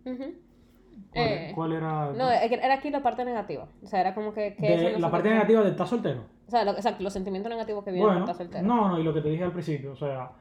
¿Cuál, 0.03 1.27
Eh, 1.27 1.51
cuál 1.55 1.73
era 1.73 2.11
No, 2.11 2.29
era 2.29 2.73
aquí 2.73 2.89
la 2.89 3.01
parte 3.01 3.25
negativa. 3.25 3.67
O 3.83 3.87
sea, 3.87 4.01
era 4.01 4.13
como 4.13 4.33
que... 4.33 4.55
que 4.55 4.67
de- 4.67 4.75
eso 4.75 4.89
no 4.91 4.99
la 4.99 5.11
parte 5.11 5.29
negativa 5.29 5.61
de 5.61 5.69
estar 5.69 5.87
soltero? 5.87 6.21
O 6.47 6.51
sea, 6.51 6.63
lo- 6.65 6.71
exacto, 6.71 7.03
los 7.03 7.13
sentimientos 7.13 7.49
negativos 7.49 7.83
que 7.83 7.91
vienen 7.91 8.07
Bueno, 8.09 8.25
por 8.25 8.31
estar 8.31 8.45
soltero. 8.45 8.67
no, 8.67 8.89
no, 8.89 8.99
y 8.99 9.03
lo 9.03 9.13
que 9.13 9.21
te 9.21 9.29
dije 9.29 9.43
al 9.43 9.51
principio, 9.51 9.91
o 9.91 9.95
sea, 9.95 10.31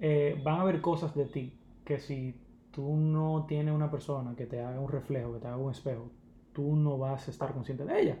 eh, 0.00 0.40
van 0.44 0.56
a 0.58 0.62
haber 0.62 0.80
cosas 0.80 1.14
de 1.14 1.24
ti 1.26 1.52
que 1.84 1.98
si 1.98 2.34
tú 2.70 2.96
no 2.96 3.46
tienes 3.48 3.74
una 3.74 3.90
persona 3.90 4.34
que 4.36 4.46
te 4.46 4.62
haga 4.62 4.78
un 4.78 4.90
reflejo, 4.90 5.32
que 5.34 5.40
te 5.40 5.46
haga 5.48 5.56
un 5.56 5.70
espejo, 5.72 6.10
tú 6.52 6.76
no 6.76 6.98
vas 6.98 7.26
a 7.28 7.30
estar 7.30 7.52
consciente 7.52 7.84
de 7.84 8.00
ella. 8.00 8.18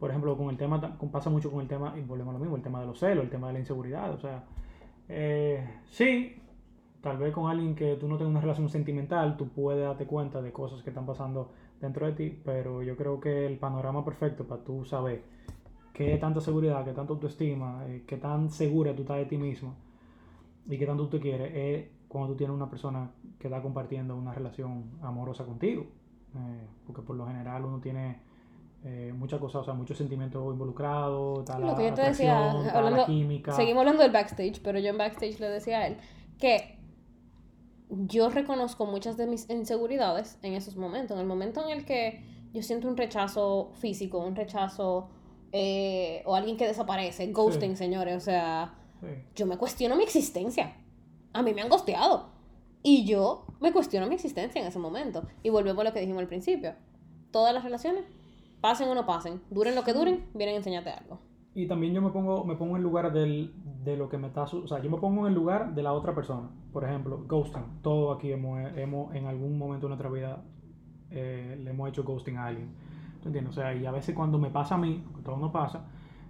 Por 0.00 0.08
ejemplo, 0.10 0.36
con 0.36 0.48
el 0.48 0.56
tema, 0.56 0.80
pasa 1.12 1.28
mucho 1.28 1.50
con 1.50 1.60
el 1.60 1.68
tema, 1.68 1.94
y 1.96 2.00
volvemos 2.00 2.34
a 2.34 2.38
lo 2.38 2.40
mismo, 2.40 2.56
el 2.56 2.62
tema 2.62 2.80
de 2.80 2.86
los 2.86 2.98
celos, 2.98 3.22
el 3.22 3.30
tema 3.30 3.48
de 3.48 3.52
la 3.52 3.58
inseguridad, 3.58 4.10
o 4.12 4.18
sea, 4.18 4.44
eh, 5.08 5.62
sí, 5.90 6.36
tal 7.02 7.18
vez 7.18 7.34
con 7.34 7.50
alguien 7.50 7.74
que 7.74 7.96
tú 7.96 8.08
no 8.08 8.16
tengas 8.16 8.30
una 8.30 8.40
relación 8.40 8.70
sentimental, 8.70 9.36
tú 9.36 9.48
puedes 9.48 9.84
darte 9.84 10.06
cuenta 10.06 10.40
de 10.40 10.52
cosas 10.52 10.82
que 10.82 10.88
están 10.88 11.04
pasando 11.04 11.52
dentro 11.82 12.06
de 12.06 12.12
ti, 12.12 12.40
pero 12.44 12.82
yo 12.82 12.96
creo 12.96 13.20
que 13.20 13.46
el 13.46 13.58
panorama 13.58 14.02
perfecto 14.02 14.46
para 14.46 14.64
tú 14.64 14.86
saber 14.86 15.22
qué 15.92 16.16
tanta 16.16 16.40
seguridad, 16.40 16.82
qué 16.84 16.92
tanta 16.92 17.12
autoestima, 17.12 17.84
eh, 17.86 18.04
qué 18.06 18.16
tan 18.16 18.48
segura 18.50 18.94
tú 18.96 19.02
estás 19.02 19.18
de 19.18 19.26
ti 19.26 19.36
mismo 19.36 19.74
y 20.66 20.78
qué 20.78 20.86
tanto 20.86 21.04
tú 21.04 21.18
te 21.18 21.20
quieres, 21.20 21.52
es 21.54 21.90
cuando 22.08 22.32
tú 22.32 22.36
tienes 22.38 22.56
una 22.56 22.70
persona 22.70 23.10
que 23.38 23.48
está 23.48 23.60
compartiendo 23.60 24.16
una 24.16 24.32
relación 24.32 24.98
amorosa 25.02 25.44
contigo. 25.44 25.86
Eh, 26.34 26.66
porque 26.86 27.02
por 27.02 27.16
lo 27.16 27.26
general 27.26 27.64
uno 27.64 27.80
tiene 27.80 28.20
eh, 28.84 29.12
muchas 29.14 29.38
cosas, 29.40 29.62
o 29.62 29.64
sea, 29.64 29.74
muchos 29.74 29.98
sentimientos 29.98 30.42
involucrados, 30.52 31.40
está 31.40 31.58
Lo 31.58 31.74
que 31.76 31.88
yo 31.88 31.94
te 31.94 32.02
decía, 32.02 32.50
hablando- 32.72 32.96
la 33.00 33.06
química. 33.06 33.52
Seguimos 33.52 33.80
hablando 33.80 34.02
del 34.02 34.12
backstage, 34.12 34.60
pero 34.62 34.78
yo 34.78 34.88
en 34.90 34.98
backstage 34.98 35.38
le 35.38 35.48
decía 35.50 35.80
a 35.80 35.86
él 35.88 35.96
que 36.38 36.78
yo 37.90 38.28
reconozco 38.30 38.86
muchas 38.86 39.16
de 39.16 39.26
mis 39.26 39.48
inseguridades 39.50 40.38
en 40.42 40.54
esos 40.54 40.76
momentos. 40.76 41.16
En 41.16 41.20
el 41.22 41.26
momento 41.26 41.62
en 41.68 41.76
el 41.76 41.84
que 41.84 42.24
yo 42.52 42.62
siento 42.62 42.88
un 42.88 42.96
rechazo 42.96 43.72
físico, 43.74 44.18
un 44.18 44.36
rechazo 44.36 45.08
eh, 45.52 46.22
o 46.26 46.36
alguien 46.36 46.56
que 46.56 46.66
desaparece, 46.66 47.26
ghosting, 47.32 47.76
señores, 47.76 48.16
o 48.16 48.20
sea, 48.20 48.74
Sí. 49.00 49.06
yo 49.34 49.46
me 49.46 49.56
cuestiono 49.58 49.96
mi 49.96 50.04
existencia. 50.04 50.76
A 51.32 51.42
mí 51.42 51.52
me 51.52 51.62
han 51.62 51.68
gosteado. 51.68 52.28
Y 52.84 53.04
yo 53.04 53.46
me 53.60 53.72
cuestiono 53.72 54.06
mi 54.06 54.14
existencia 54.14 54.60
en 54.60 54.68
ese 54.68 54.78
momento. 54.78 55.24
Y 55.42 55.50
volvemos 55.50 55.80
a 55.80 55.84
lo 55.88 55.92
que 55.92 56.00
dijimos 56.00 56.20
al 56.20 56.28
principio. 56.28 56.74
Todas 57.32 57.52
las 57.52 57.64
relaciones, 57.64 58.04
pasen 58.60 58.88
o 58.88 58.94
no 58.94 59.06
pasen, 59.06 59.40
duren 59.50 59.74
lo 59.74 59.84
que 59.84 59.92
duren, 59.92 60.26
vienen 60.34 60.54
a 60.54 60.58
enseñarte 60.58 60.90
algo. 60.90 61.18
Y 61.54 61.66
también 61.66 61.92
yo 61.92 62.00
me 62.00 62.10
pongo, 62.10 62.44
me 62.44 62.54
pongo 62.54 62.76
en 62.76 62.82
lugar 62.82 63.12
del, 63.12 63.52
de 63.84 63.96
lo 63.96 64.08
que 64.08 64.18
me 64.18 64.28
está... 64.28 64.44
O 64.44 64.68
sea, 64.68 64.80
yo 64.80 64.88
me 64.88 64.98
pongo 64.98 65.22
en 65.22 65.28
el 65.28 65.34
lugar 65.34 65.74
de 65.74 65.82
la 65.82 65.92
otra 65.92 66.14
persona. 66.14 66.48
Por 66.72 66.84
ejemplo, 66.84 67.24
ghosting. 67.26 67.80
Todos 67.82 68.16
aquí 68.16 68.30
hemos, 68.30 68.60
hemos 68.76 69.12
en 69.14 69.26
algún 69.26 69.58
momento 69.58 69.86
de 69.86 69.88
nuestra 69.88 70.10
vida 70.10 70.42
eh, 71.10 71.58
le 71.60 71.70
hemos 71.70 71.88
hecho 71.88 72.04
ghosting 72.04 72.36
a 72.36 72.46
alguien. 72.46 72.70
¿Tú 73.20 73.28
entiendes? 73.28 73.52
O 73.52 73.60
sea, 73.60 73.74
y 73.74 73.84
a 73.84 73.90
veces 73.90 74.14
cuando 74.14 74.38
me 74.38 74.50
pasa 74.50 74.76
a 74.76 74.78
mí, 74.78 75.04
todo 75.24 75.36
nos 75.36 75.50
pasa, 75.50 75.84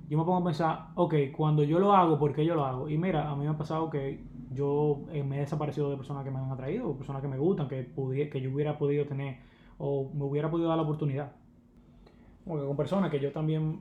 yo 0.09 0.19
me 0.19 0.25
pongo 0.25 0.39
a 0.39 0.45
pensar, 0.45 0.87
ok, 0.97 1.15
cuando 1.37 1.63
yo 1.63 1.79
lo 1.79 1.93
hago, 1.93 2.19
¿por 2.19 2.33
qué 2.33 2.45
yo 2.45 2.55
lo 2.55 2.65
hago? 2.65 2.89
Y 2.89 2.99
mira, 2.99 3.31
a 3.31 3.37
mí 3.37 3.45
me 3.45 3.51
ha 3.51 3.57
pasado 3.57 3.91
que 3.91 4.25
yo 4.51 5.03
eh, 5.13 5.23
me 5.23 5.37
he 5.37 5.41
desaparecido 5.41 5.91
de 5.91 5.97
personas 5.97 6.25
que 6.25 6.31
me 6.31 6.39
han 6.39 6.51
atraído, 6.51 6.97
personas 6.97 7.23
que 7.23 7.29
me 7.29 7.39
gustan, 7.39 7.69
que, 7.69 7.93
que 8.33 8.41
yo 8.41 8.53
hubiera 8.53 8.77
podido 8.77 9.07
tener, 9.07 9.39
o 9.79 10.11
me 10.13 10.25
hubiera 10.25 10.51
podido 10.51 10.69
dar 10.69 10.79
la 10.79 10.83
oportunidad. 10.83 11.33
Con 12.45 12.77
personas 12.77 13.11
que 13.11 13.21
yo 13.21 13.33
también 13.33 13.81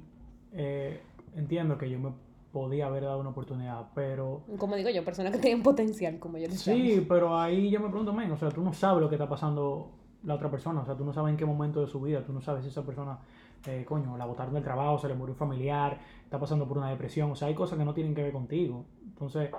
eh, 0.52 1.02
entiendo 1.36 1.78
que 1.78 1.90
yo 1.90 2.00
me 2.00 2.12
podía 2.52 2.88
haber 2.88 3.04
dado 3.04 3.20
una 3.20 3.30
oportunidad, 3.30 3.90
pero 3.94 4.42
Como 4.58 4.76
digo 4.76 4.90
yo, 4.90 5.04
personas 5.06 5.32
que 5.32 5.38
tienen 5.38 5.62
potencial, 5.64 6.18
como 6.20 6.38
yo 6.38 6.48
les 6.48 6.66
llamo. 6.66 6.80
sí, 6.80 7.06
pero 7.08 7.38
ahí 7.38 7.70
yo 7.70 7.80
me 7.80 7.90
pregunto, 7.90 8.12
men, 8.14 8.32
o 8.32 8.38
sea, 8.38 8.50
tú 8.50 8.62
no 8.62 8.74
sabes 8.74 9.02
lo 9.02 9.10
que 9.10 9.16
está 9.16 9.30
pasando 9.30 9.92
la 10.24 10.36
otra 10.36 10.50
persona, 10.50 10.82
o 10.82 10.86
sea, 10.86 10.96
tú 10.96 11.06
no 11.06 11.14
sabes 11.14 11.32
en 11.32 11.38
qué 11.38 11.46
momento 11.46 11.80
de 11.80 11.88
su 11.88 12.02
vida, 12.02 12.24
tú 12.24 12.34
no 12.34 12.42
sabes 12.42 12.64
si 12.64 12.70
esa 12.70 12.84
persona, 12.84 13.20
eh, 13.68 13.86
coño, 13.88 14.18
la 14.18 14.26
botaron 14.26 14.54
del 14.54 14.64
trabajo, 14.64 14.98
se 14.98 15.08
le 15.08 15.14
murió 15.14 15.34
un 15.34 15.38
familiar, 15.38 16.00
está 16.24 16.40
pasando 16.40 16.68
por 16.68 16.78
una 16.78 16.90
depresión, 16.90 17.32
o 17.32 17.36
sea, 17.36 17.48
hay 17.48 17.54
cosas 17.54 17.78
que 17.78 17.86
no 17.86 17.94
tienen 17.94 18.16
que 18.16 18.24
ver 18.24 18.34
contigo. 18.34 18.84
Entonces, 19.06 19.52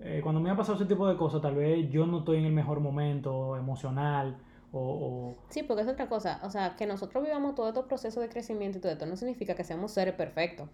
eh, 0.00 0.20
cuando 0.22 0.40
me 0.40 0.50
ha 0.50 0.56
pasado 0.56 0.76
ese 0.76 0.84
tipo 0.86 1.08
de 1.08 1.16
cosas, 1.16 1.40
tal 1.40 1.54
vez 1.54 1.90
yo 1.90 2.06
no 2.06 2.18
estoy 2.18 2.38
en 2.38 2.44
el 2.44 2.52
mejor 2.52 2.80
momento 2.80 3.56
emocional 3.56 4.36
o... 4.78 5.28
o- 5.30 5.34
Sí, 5.50 5.62
porque 5.62 5.82
es 5.82 5.88
otra 5.88 6.08
cosa. 6.08 6.40
O 6.42 6.50
sea, 6.50 6.76
que 6.76 6.86
nosotros 6.86 7.24
vivamos 7.24 7.54
todo 7.54 7.68
este 7.68 7.82
proceso 7.82 8.20
de 8.20 8.28
crecimiento 8.28 8.78
y 8.78 8.80
todo 8.80 8.92
esto 8.92 9.06
no 9.06 9.16
significa 9.16 9.54
que 9.54 9.64
seamos 9.64 9.92
seres 9.92 10.14
perfectos. 10.14 10.68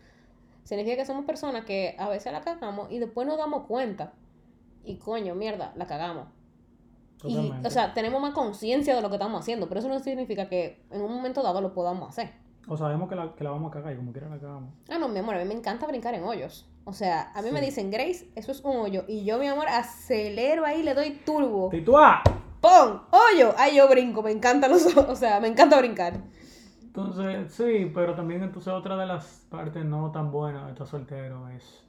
Significa 0.64 0.96
que 0.96 1.06
somos 1.06 1.24
personas 1.24 1.64
que 1.64 1.96
a 1.98 2.08
veces 2.08 2.32
la 2.32 2.40
cagamos 2.40 2.90
y 2.90 2.98
después 2.98 3.26
nos 3.26 3.36
damos 3.38 3.66
cuenta. 3.66 4.12
Y 4.84 4.96
coño, 4.96 5.34
mierda, 5.34 5.72
la 5.76 5.86
cagamos. 5.86 6.26
Y, 7.24 7.52
o 7.64 7.70
sea, 7.70 7.94
tenemos 7.94 8.20
más 8.20 8.34
conciencia 8.34 8.96
de 8.96 9.00
lo 9.02 9.08
que 9.08 9.14
estamos 9.14 9.40
haciendo, 9.40 9.68
pero 9.68 9.78
eso 9.78 9.88
no 9.88 9.98
significa 10.00 10.48
que 10.48 10.82
en 10.90 11.02
un 11.02 11.12
momento 11.12 11.40
dado 11.42 11.60
lo 11.60 11.72
podamos 11.72 12.08
hacer. 12.08 12.32
o 12.68 12.76
sabemos 12.76 13.08
que 13.08 13.14
la, 13.14 13.32
que 13.36 13.44
la 13.44 13.50
vamos 13.50 13.70
a 13.70 13.74
cagar 13.74 13.92
y 13.92 13.96
como 13.96 14.10
quiera 14.12 14.28
la 14.28 14.38
cagamos. 14.40 14.70
Ah, 14.90 14.98
no, 14.98 15.08
mi 15.08 15.20
amor, 15.20 15.36
a 15.36 15.38
mí 15.38 15.44
me 15.44 15.54
encanta 15.54 15.86
brincar 15.86 16.14
en 16.14 16.24
hoyos. 16.24 16.68
O 16.84 16.92
sea, 16.92 17.30
a 17.32 17.42
mí 17.42 17.52
me 17.52 17.60
dicen, 17.60 17.92
Grace, 17.92 18.28
eso 18.34 18.50
es 18.50 18.60
un 18.64 18.76
hoyo. 18.76 19.04
Y 19.06 19.24
yo, 19.24 19.38
mi 19.38 19.46
amor, 19.46 19.68
acelero 19.68 20.64
ahí, 20.64 20.82
le 20.82 20.94
doy 20.94 21.12
turbo. 21.24 21.68
¡Tituá! 21.68 22.22
¡Pum! 22.62 23.00
¡Hoyo! 23.10 23.52
Ahí 23.58 23.76
yo 23.76 23.88
brinco, 23.88 24.22
me 24.22 24.30
encantan 24.30 24.70
los 24.70 24.96
O 24.96 25.16
sea, 25.16 25.40
me 25.40 25.48
encanta 25.48 25.78
brincar. 25.78 26.14
Entonces, 26.82 27.52
sí, 27.52 27.90
pero 27.92 28.14
también 28.14 28.42
entonces 28.42 28.72
otra 28.72 28.96
de 28.96 29.06
las 29.06 29.46
partes 29.50 29.84
no 29.84 30.12
tan 30.12 30.30
buenas 30.30 30.66
de 30.66 30.72
estar 30.72 30.86
soltero 30.86 31.48
es 31.48 31.84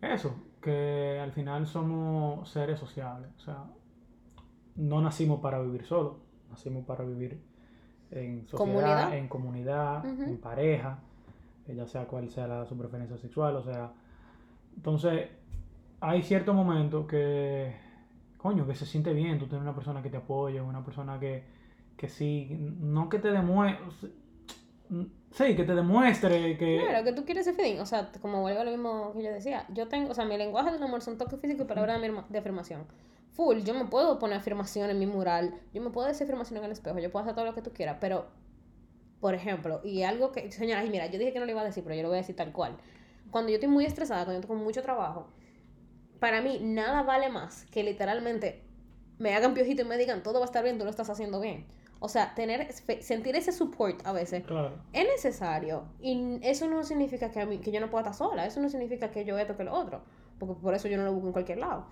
eso, 0.00 0.34
que 0.62 1.20
al 1.22 1.32
final 1.32 1.66
somos 1.66 2.48
seres 2.48 2.80
sociables. 2.80 3.30
O 3.36 3.40
sea, 3.40 3.64
no 4.76 5.00
nacimos 5.02 5.40
para 5.40 5.60
vivir 5.60 5.84
solos, 5.84 6.14
nacimos 6.50 6.84
para 6.86 7.04
vivir 7.04 7.42
en 8.10 8.46
sociedad, 8.46 8.58
Comunidad. 8.58 9.16
en 9.16 9.28
comunidad, 9.28 10.06
en 10.06 10.38
pareja, 10.38 10.98
ya 11.66 11.86
sea 11.86 12.06
cual 12.06 12.30
sea 12.30 12.46
la, 12.46 12.66
su 12.66 12.76
preferencia 12.76 13.18
sexual, 13.18 13.56
o 13.56 13.62
sea, 13.62 13.92
entonces 14.76 15.28
hay 16.00 16.22
ciertos 16.22 16.54
momentos 16.54 17.06
que, 17.06 17.74
coño, 18.44 18.66
que 18.66 18.74
se 18.74 18.84
siente 18.84 19.14
bien, 19.14 19.38
tú 19.38 19.46
tienes 19.46 19.62
una 19.62 19.74
persona 19.74 20.02
que 20.02 20.10
te 20.10 20.18
apoya, 20.18 20.62
una 20.62 20.84
persona 20.84 21.18
que, 21.18 21.44
que 21.96 22.08
sí, 22.10 22.54
no 22.78 23.08
que 23.08 23.18
te 23.18 23.30
demuestre, 23.32 24.10
sí, 25.30 25.56
que 25.56 25.64
te 25.64 25.74
demuestre 25.74 26.58
que... 26.58 26.82
Claro, 26.86 27.04
que 27.04 27.12
tú 27.14 27.24
quieres 27.24 27.46
ese 27.46 27.56
feeling. 27.56 27.80
O 27.80 27.86
sea, 27.86 28.10
como 28.20 28.42
vuelvo 28.42 28.60
a 28.60 28.64
lo 28.64 28.70
mismo 28.70 29.12
que 29.14 29.22
yo 29.22 29.32
decía. 29.32 29.64
Yo 29.72 29.88
tengo, 29.88 30.10
o 30.10 30.14
sea, 30.14 30.26
mi 30.26 30.36
lenguaje 30.36 30.70
del 30.72 30.82
amor 30.82 31.00
son 31.00 31.16
toque 31.16 31.38
físico 31.38 31.62
y 31.62 31.66
palabras 31.66 31.98
de 31.98 32.06
afirma- 32.06 32.26
de 32.28 32.38
afirmación. 32.38 32.82
Full, 33.32 33.60
yo 33.60 33.72
me 33.72 33.86
puedo 33.86 34.18
poner 34.18 34.36
afirmación 34.36 34.90
en 34.90 34.98
mi 34.98 35.06
mural, 35.06 35.54
yo 35.72 35.80
me 35.80 35.88
puedo 35.88 36.06
decir 36.06 36.24
afirmación 36.24 36.58
en 36.58 36.64
el 36.66 36.72
espejo, 36.72 36.98
yo 36.98 37.10
puedo 37.10 37.22
hacer 37.24 37.34
todo 37.34 37.46
lo 37.46 37.54
que 37.54 37.62
tú 37.62 37.72
quieras, 37.72 37.96
pero, 37.98 38.26
por 39.20 39.34
ejemplo, 39.34 39.80
y 39.82 40.02
algo 40.02 40.32
que, 40.32 40.52
señora, 40.52 40.84
y 40.84 40.90
mira, 40.90 41.06
yo 41.06 41.18
dije 41.18 41.32
que 41.32 41.40
no 41.40 41.46
le 41.46 41.52
iba 41.52 41.62
a 41.62 41.64
decir, 41.64 41.82
pero 41.82 41.96
yo 41.96 42.02
lo 42.02 42.08
voy 42.10 42.18
a 42.18 42.20
decir 42.20 42.36
tal 42.36 42.52
cual. 42.52 42.76
Cuando 43.30 43.48
yo 43.50 43.54
estoy 43.56 43.70
muy 43.70 43.86
estresada, 43.86 44.24
cuando 44.24 44.40
yo 44.42 44.46
tengo 44.46 44.62
mucho 44.62 44.82
trabajo, 44.82 45.28
para 46.24 46.40
mí 46.40 46.58
nada 46.62 47.02
vale 47.02 47.28
más 47.28 47.66
que 47.66 47.82
literalmente 47.82 48.62
me 49.18 49.34
hagan 49.34 49.52
piojito 49.52 49.82
y 49.82 49.84
me 49.84 49.98
digan 49.98 50.22
todo 50.22 50.38
va 50.40 50.46
a 50.46 50.50
estar 50.50 50.64
bien, 50.64 50.78
tú 50.78 50.84
lo 50.84 50.90
estás 50.90 51.10
haciendo 51.10 51.38
bien. 51.38 51.66
O 52.00 52.08
sea, 52.08 52.34
tener, 52.34 52.72
sentir 53.00 53.36
ese 53.36 53.52
support 53.52 54.00
a 54.06 54.12
veces 54.12 54.42
Claro. 54.42 54.72
es 54.94 55.06
necesario 55.06 55.84
y 56.00 56.38
eso 56.40 56.66
no 56.66 56.82
significa 56.82 57.30
que, 57.30 57.40
a 57.40 57.44
mí, 57.44 57.58
que 57.58 57.70
yo 57.70 57.78
no 57.78 57.90
pueda 57.90 58.04
estar 58.10 58.14
sola, 58.14 58.46
eso 58.46 58.58
no 58.62 58.70
significa 58.70 59.10
que 59.10 59.26
yo 59.26 59.38
esto 59.38 59.54
que 59.58 59.64
lo 59.64 59.74
otro, 59.74 60.00
porque 60.38 60.54
por 60.54 60.72
eso 60.72 60.88
yo 60.88 60.96
no 60.96 61.04
lo 61.04 61.12
busco 61.12 61.26
en 61.26 61.32
cualquier 61.34 61.58
lado. 61.58 61.88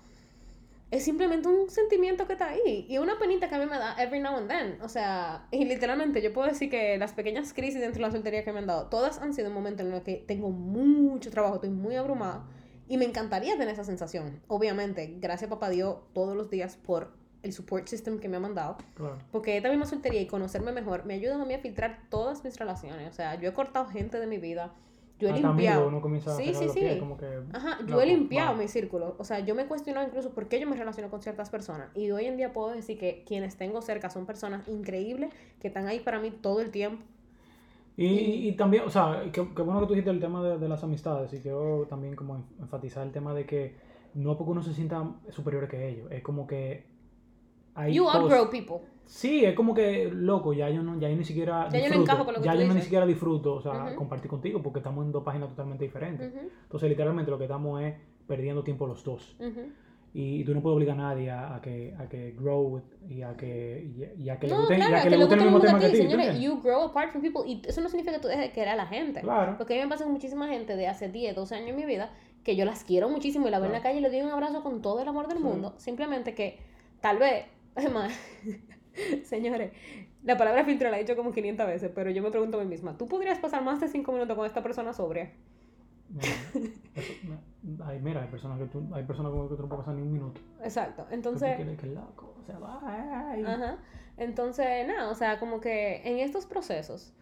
Es 0.91 1.05
simplemente 1.05 1.49
un 1.49 1.69
sentimiento 1.69 2.27
que 2.27 2.33
está 2.33 2.49
ahí 2.49 2.87
y 2.89 2.97
una 2.97 3.19
penita 3.19 3.51
que 3.51 3.57
a 3.57 3.59
mí 3.59 3.67
me 3.67 3.77
da 3.77 3.97
every 3.99 4.21
now 4.21 4.35
and 4.39 4.49
then. 4.49 4.79
O 4.81 4.89
sea, 4.89 5.47
y 5.51 5.67
literalmente 5.67 6.23
yo 6.23 6.33
puedo 6.33 6.49
decir 6.49 6.71
que 6.71 6.97
las 6.97 7.13
pequeñas 7.13 7.53
crisis 7.53 7.83
dentro 7.83 8.01
de 8.01 8.07
la 8.07 8.13
soltería 8.13 8.45
que 8.45 8.53
me 8.55 8.61
han 8.61 8.67
dado, 8.67 8.87
todas 8.87 9.19
han 9.19 9.35
sido 9.35 9.49
un 9.49 9.55
momento 9.55 9.83
en 9.83 9.93
el 9.93 10.03
que 10.03 10.25
tengo 10.27 10.49
mucho 10.49 11.31
trabajo, 11.31 11.57
estoy 11.57 11.69
muy 11.69 11.97
abrumada 11.97 12.47
y 12.89 12.99
me 12.99 13.05
encantaría 13.05 13.53
tener 13.53 13.69
esa 13.75 13.85
sensación. 13.85 14.41
Obviamente, 14.49 15.17
gracias 15.21 15.51
a 15.51 15.55
papá 15.55 15.71
Dios 15.71 15.97
todos 16.13 16.37
los 16.37 16.51
días 16.51 16.77
por 16.77 17.13
el 17.43 17.53
support 17.53 17.89
system 17.89 18.19
que 18.19 18.29
me 18.29 18.37
ha 18.37 18.41
mandado. 18.41 18.77
Claro. 18.95 19.19
Porque 19.33 19.57
esta 19.57 19.69
misma 19.69 19.87
soltería 19.87 20.21
y 20.21 20.27
conocerme 20.27 20.73
mejor 20.73 21.05
me 21.05 21.15
ayuda 21.15 21.41
a 21.41 21.45
mí 21.45 21.55
a 21.55 21.59
filtrar 21.59 22.01
todas 22.09 22.45
mis 22.45 22.57
relaciones. 22.59 23.11
O 23.11 23.13
sea, 23.13 23.35
yo 23.41 23.49
he 23.49 23.53
cortado 23.53 23.87
gente 23.87 24.19
de 24.21 24.27
mi 24.27 24.39
vida. 24.39 24.73
Yo 25.19 25.29
he 25.29 25.33
Hasta 25.33 25.49
amigo, 25.49 25.59
limpiado. 25.63 25.89
uno 25.89 26.01
comienza 26.01 26.33
a 26.33 26.37
Sí, 26.37 26.53
sí, 26.53 26.69
sí. 26.69 26.81
pies, 26.81 26.99
como 26.99 27.17
que... 27.17 27.27
Ajá, 27.53 27.79
yo 27.87 28.01
he 28.01 28.07
limpiado 28.07 28.55
mi 28.57 28.67
círculo. 28.67 29.15
O 29.19 29.25
sea, 29.25 29.39
yo 29.41 29.55
me 29.55 29.63
he 29.63 29.67
cuestionado 29.67 30.07
incluso 30.07 30.31
por 30.31 30.49
qué 30.49 30.59
yo 30.59 30.69
me 30.69 30.75
relaciono 30.77 31.11
con 31.11 31.23
ciertas 31.23 31.49
personas. 31.49 31.91
Y 31.95 32.11
hoy 32.11 32.25
en 32.27 32.37
día 32.37 32.53
puedo 32.53 32.71
decir 32.73 32.99
que 32.99 33.23
quienes 33.27 33.57
tengo 33.57 33.83
cerca 33.83 34.11
son 34.11 34.27
personas 34.27 34.67
increíbles 34.67 35.33
que 35.61 35.69
están 35.69 35.87
ahí 35.87 36.01
para 36.01 36.19
mí 36.19 36.31
todo 36.33 36.61
el 36.61 36.71
tiempo. 36.71 37.05
Y, 37.97 38.07
y, 38.07 38.49
y 38.49 38.53
también, 38.53 38.85
o 38.87 38.91
sea, 38.91 39.23
qué, 39.33 39.47
qué 39.55 39.63
bueno 39.63 39.81
que 39.81 39.87
tú 39.87 39.93
dijiste 39.95 40.11
el 40.11 40.21
tema 40.21 40.43
de, 40.43 40.59
de 40.59 40.69
las 40.69 40.83
amistades 40.83 41.33
y 41.35 41.41
quiero 41.41 41.87
también 41.89 42.17
como 42.17 42.37
en- 42.37 42.45
enfatizar 42.61 43.07
el 43.07 43.13
tema 43.13 43.35
de 43.35 43.45
que 43.45 43.77
no 44.15 44.37
porque 44.37 44.51
uno 44.53 44.63
se 44.63 44.73
sienta 44.75 45.05
superior 45.31 45.69
que 45.69 45.89
ellos, 45.89 46.11
es 46.11 46.23
como 46.23 46.47
que 46.47 46.87
hay 47.75 47.95
You 47.95 48.09
outgrow 48.09 48.51
people. 48.51 48.77
Sí, 49.05 49.45
es 49.45 49.55
como 49.55 49.75
que, 49.75 50.11
loco, 50.13 50.53
ya 50.53 50.71
yo 50.71 50.83
no, 50.83 50.99
ya 50.99 51.09
yo 51.11 51.17
ni 51.17 51.25
siquiera 51.25 51.69
Ya 51.69 51.81
yo 51.81 51.89
no 51.95 52.01
encajo 52.03 52.25
con 52.25 52.35
lo 52.35 52.41
que 52.41 52.47
ya 52.47 52.53
tú 52.53 52.61
yo 52.61 52.65
ni 52.75 52.81
siquiera 52.83 53.05
disfruto, 53.07 53.55
o 53.55 53.61
sea, 53.61 53.73
compartir 53.97 54.31
contigo 54.31 54.63
porque 54.63 54.79
estamos 54.79 55.05
en 55.05 55.13
dos 55.13 55.23
páginas 55.25 55.49
totalmente 55.51 55.85
diferentes. 55.85 56.33
Entonces, 56.63 56.89
literalmente 56.89 57.31
lo 57.31 57.37
que 57.39 57.45
estamos 57.45 57.83
es 57.83 57.95
perdiendo 58.27 58.63
tiempo 58.63 58.87
los 58.87 59.03
dos. 59.05 59.37
Y, 59.41 59.45
y 60.15 60.45
tú 60.45 60.53
no 60.55 60.61
puedes 60.61 60.77
obligar 60.77 60.99
a 60.99 61.03
nadie 61.03 61.31
a, 61.31 61.55
a 61.57 61.63
que, 61.63 61.95
a 61.99 62.07
que 62.09 62.33
grow 62.33 62.63
with- 62.69 63.11
y 63.11 63.23
a 63.23 63.35
que, 63.37 63.83
y, 64.19 64.23
y 64.25 64.29
a 64.29 64.39
que 64.39 64.47
le 64.47 64.53
No, 64.53 64.59
guste, 64.61 64.75
y 64.75 64.77
claro, 64.77 64.95
a 64.95 64.99
que 64.99 65.05
que 65.05 65.11
le 65.11 65.17
le 65.17 65.25
guste 65.25 65.35
el 65.35 65.41
guste 65.41 65.45
mismo 65.45 65.61
tema 65.61 65.79
que 65.81 65.87
a 65.87 65.89
ti, 65.89 65.95
ti. 65.97 66.03
¿tú 66.05 66.11
señores. 66.11 66.41
You 66.41 66.61
grow 66.63 66.83
apart 66.83 67.11
from 67.13 67.23
people. 67.23 67.43
Y 67.51 67.63
eso 67.67 67.81
no 67.81 67.89
significa 67.89 68.13
que 68.15 68.21
tú 68.21 68.29
dejes 68.29 68.45
de 68.49 68.53
querer 68.53 68.69
a 68.71 68.77
la 68.77 68.87
gente. 68.87 69.21
Claro. 69.23 69.55
Porque 69.57 69.73
a 69.75 69.77
mí 69.79 69.83
me 69.85 69.89
pasa 69.89 70.05
con 70.05 70.13
muchísima 70.13 70.49
gente 70.49 70.77
de 70.77 70.87
hace 70.89 71.09
10, 71.09 71.35
12 71.35 71.55
años 71.55 71.71
en 71.71 71.77
mi 71.77 71.87
vida 71.87 72.13
que 72.45 72.57
yo 72.57 72.65
las 72.65 72.85
quiero 72.85 73.09
muchísimo 73.09 73.49
y 73.49 73.51
la 73.51 73.59
veo 73.59 73.67
en 73.69 73.73
la 73.73 73.81
Claro. 73.81 73.95
calle 73.95 73.99
y 74.01 74.03
le 74.03 74.11
doy 74.11 74.21
un 74.27 74.33
abrazo 74.33 74.63
con 74.63 74.83
todo 74.83 75.01
el 75.01 75.09
amor 75.09 75.29
del 75.29 75.39
Sí. 75.39 75.45
mundo. 75.45 75.75
Simplemente 75.79 76.35
que 76.35 76.59
tal 77.01 77.19
vez, 77.19 77.47
además, 77.75 78.13
señores, 79.25 79.73
la 80.25 80.37
palabra 80.37 80.65
filtro 80.65 80.91
la 80.91 80.99
he 80.99 81.01
dicho 81.01 81.17
como 81.17 81.33
500 81.33 81.67
veces, 81.67 81.91
pero 81.95 82.11
yo 82.11 82.23
me 82.23 82.31
pregunto 82.31 82.59
a 82.59 82.63
mí 82.63 82.69
misma, 82.69 82.99
¿tú 82.99 83.09
podrías 83.09 83.39
pasar 83.39 83.63
más 83.65 83.81
de 83.81 83.89
5 83.89 84.13
minutos 84.13 84.37
con 84.37 84.45
esta 84.47 84.63
persona 84.63 84.93
sobria? 84.93 85.33
Mira, 86.11 86.27
eso- 86.95 87.13
me- 87.29 87.52
ay, 87.85 88.01
mira, 88.01 88.23
hay 88.23 88.29
personas 88.29 88.59
que 88.59 88.67
tú, 88.67 88.89
hay 88.93 89.05
personas 89.05 89.31
con 89.33 89.41
las 89.43 89.49
que 89.51 89.57
tú 89.57 89.63
no 89.63 89.69
puedes 89.69 89.85
pasar 89.85 89.95
ni 89.95 90.03
un 90.03 90.13
minuto. 90.13 90.41
Exacto. 90.63 91.07
Que 91.09 91.15
Entonces, 91.15 91.57
quieres 91.57 91.79
que 91.79 91.87
loco, 91.87 92.35
o 92.41 92.45
sea, 92.45 92.59
va, 92.59 92.81
ay. 93.31 93.45
Ajá. 93.45 93.79
Entonces, 94.17 94.87
nada, 94.87 95.11
o 95.11 95.15
sea, 95.15 95.39
como 95.39 95.61
que 95.61 96.03
en 96.05 96.19
estos 96.19 96.47
procesos, 96.47 97.13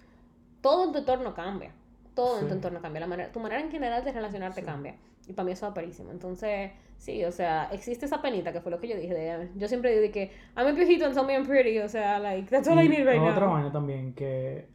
todo 0.60 0.86
en 0.86 0.92
tu 0.92 0.98
entorno 0.98 1.34
cambia. 1.34 1.72
Todo 2.14 2.36
en 2.38 2.42
tu 2.44 2.48
Sí. 2.48 2.54
entorno 2.54 2.80
cambia. 2.80 3.00
La 3.00 3.06
manera, 3.06 3.30
tu 3.32 3.38
manera 3.40 3.60
en 3.62 3.70
general 3.70 4.04
de 4.04 4.12
relacionarte 4.12 4.60
Sí. 4.60 4.66
cambia. 4.66 4.96
Y 5.28 5.32
para 5.32 5.46
mí 5.46 5.52
eso 5.52 5.68
es 5.68 5.72
parísimo. 5.74 6.10
Entonces, 6.10 6.72
sí, 6.96 7.24
o 7.24 7.30
sea, 7.30 7.68
existe 7.72 8.06
esa 8.06 8.20
penita 8.20 8.52
que 8.52 8.60
fue 8.60 8.72
lo 8.72 8.80
que 8.80 8.88
yo 8.88 8.96
dije. 8.96 9.14
De, 9.14 9.50
yo 9.56 9.68
siempre 9.68 9.90
digo 9.90 10.02
de 10.02 10.10
que 10.10 10.32
I'm 10.56 10.66
a 10.66 10.74
piojito 10.74 11.04
and 11.06 11.14
tell 11.14 11.24
me 11.24 11.34
I'm 11.34 11.46
pretty. 11.46 11.78
O 11.78 11.88
sea, 11.88 12.18
like, 12.18 12.50
that's 12.50 12.66
all 12.68 12.78
I 12.82 12.86
Y 12.86 12.88
need 12.88 13.06
right 13.06 13.20
otra 13.20 13.46
now. 13.46 13.52
vaina 13.54 13.70
también 13.72 14.12
que 14.14 14.68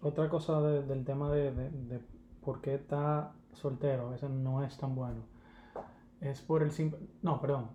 otra 0.00 0.28
cosa 0.28 0.60
de- 0.62 0.82
del 0.84 1.04
tema 1.04 1.32
de, 1.32 1.50
de, 1.52 1.70
de 1.70 2.00
por 2.44 2.60
qué 2.60 2.74
está 2.74 3.32
soltero 3.56 4.10
veces 4.10 4.30
no 4.30 4.62
es 4.64 4.76
tan 4.76 4.94
bueno. 4.94 5.22
Es 6.20 6.40
por 6.40 6.62
el 6.62 6.70
simple 6.70 7.00
no 7.22 7.40
perdón. 7.40 7.68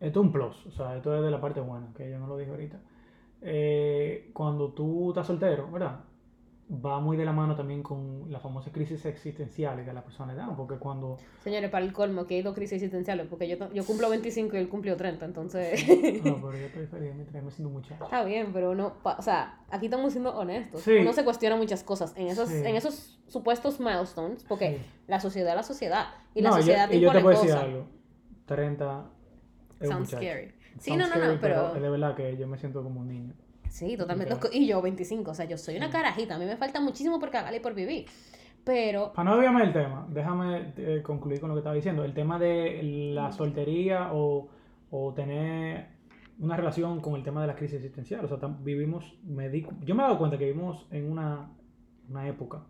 Esto 0.00 0.20
es 0.20 0.26
un 0.26 0.32
plus 0.32 0.66
o 0.66 0.70
sea 0.70 0.96
esto 0.96 1.14
es 1.16 1.22
de 1.22 1.30
la 1.30 1.40
parte 1.40 1.60
buena 1.60 1.92
que 1.94 2.10
yo 2.10 2.18
no 2.18 2.26
lo 2.26 2.36
dije 2.36 2.50
ahorita. 2.50 2.80
Eh, 3.40 4.30
cuando 4.32 4.72
tú 4.72 5.10
estás 5.10 5.26
soltero 5.26 5.70
verdad 5.70 6.00
va 6.72 7.00
muy 7.00 7.16
de 7.18 7.24
la 7.26 7.32
mano 7.32 7.54
también 7.54 7.82
con 7.82 8.30
las 8.32 8.40
famosas 8.40 8.72
crisis 8.72 9.04
existenciales 9.04 9.84
que 9.86 9.92
las 9.92 10.02
personas 10.04 10.36
dan 10.36 10.56
porque 10.56 10.76
cuando 10.76 11.18
Señores, 11.44 11.68
para 11.70 11.84
el 11.84 11.92
colmo, 11.92 12.26
que 12.26 12.36
hay 12.36 12.42
dos 12.42 12.54
crisis 12.54 12.74
existenciales. 12.76 13.26
Porque 13.28 13.46
yo, 13.46 13.72
yo 13.74 13.84
cumplo 13.84 14.08
25 14.08 14.56
y 14.56 14.58
él 14.60 14.68
cumplió 14.68 14.96
30. 14.96 15.24
Entonces, 15.26 15.86
no 16.24 16.40
pero 16.40 16.52
yo 16.56 16.68
feliz 16.90 17.14
me 17.14 17.50
siendo 17.50 17.68
muchacho 17.70 18.04
Está 18.04 18.24
bien, 18.24 18.52
pero 18.54 18.74
no, 18.74 18.94
o 19.02 19.22
sea, 19.22 19.60
aquí 19.70 19.86
estamos 19.86 20.12
siendo 20.12 20.30
honestos. 20.38 20.80
Sí. 20.82 20.92
Uno 20.92 21.12
se 21.12 21.24
cuestiona 21.24 21.56
muchas 21.56 21.82
cosas 21.84 22.14
en 22.16 22.28
esos, 22.28 22.48
Sí. 22.48 22.56
en 22.64 22.76
esos 22.76 23.20
supuestos 23.26 23.78
milestones, 23.78 24.44
porque 24.44 24.76
Sí. 24.78 24.82
la 25.08 25.20
sociedad 25.20 25.50
es 25.50 25.56
la 25.56 25.62
sociedad 25.62 26.06
y 26.34 26.40
la 26.40 26.50
No, 26.50 26.56
yo- 26.56 26.62
sociedad 26.62 26.88
te 26.88 26.96
y 26.96 27.00
yo 27.00 27.12
te 27.12 27.18
impone 27.18 27.34
puedo 27.36 27.42
decir 27.44 27.58
algo. 27.64 27.86
30 28.46 29.04
es 29.80 29.88
un 29.88 29.94
Sounds 29.94 30.12
muchacho. 30.12 30.22
scary. 30.22 30.52
Sí, 30.78 30.90
Sounds 30.90 30.98
no, 30.98 31.08
no, 31.08 31.14
no, 31.16 31.20
scary, 31.24 31.38
pero, 31.40 31.74
es 31.76 31.82
de 31.82 31.90
verdad 31.90 32.14
que 32.16 32.36
yo 32.36 32.46
me 32.48 32.56
siento 32.56 32.82
como 32.82 33.00
un 33.00 33.08
niño. 33.08 33.34
Sí, 33.72 33.96
totalmente. 33.96 34.34
Ok. 34.34 34.46
Y 34.52 34.66
yo 34.66 34.80
25, 34.80 35.30
o 35.30 35.34
sea, 35.34 35.46
yo 35.46 35.58
soy 35.58 35.76
una 35.76 35.90
carajita, 35.90 36.36
a 36.36 36.38
mí 36.38 36.44
me 36.44 36.56
falta 36.56 36.80
muchísimo 36.80 37.18
por 37.18 37.30
cagar 37.30 37.54
y 37.54 37.60
por 37.60 37.74
vivir. 37.74 38.06
Pero, 38.64 39.12
Para 39.12 39.30
no 39.30 39.36
desviarme 39.36 39.62
del 39.62 39.72
tema, 39.72 40.06
déjame 40.08 40.72
eh, 40.76 41.02
concluir 41.02 41.40
con 41.40 41.48
lo 41.48 41.56
que 41.56 41.60
estaba 41.60 41.74
diciendo. 41.74 42.04
El 42.04 42.14
tema 42.14 42.38
de 42.38 42.80
la 43.12 43.32
soltería 43.32 44.10
o, 44.12 44.48
o 44.90 45.12
tener 45.14 45.88
una 46.38 46.56
relación 46.56 47.00
con 47.00 47.14
el 47.14 47.22
tema 47.22 47.40
de 47.40 47.48
la 47.48 47.56
crisis 47.56 47.76
existencial. 47.76 48.24
O 48.24 48.28
sea, 48.28 48.38
vivimos, 48.60 49.16
me 49.24 49.48
di, 49.48 49.66
yo 49.84 49.94
me 49.94 50.02
he 50.02 50.06
dado 50.06 50.18
cuenta 50.18 50.38
que 50.38 50.44
vivimos 50.44 50.86
en 50.90 51.10
una, 51.10 51.50
una 52.08 52.28
época 52.28 52.62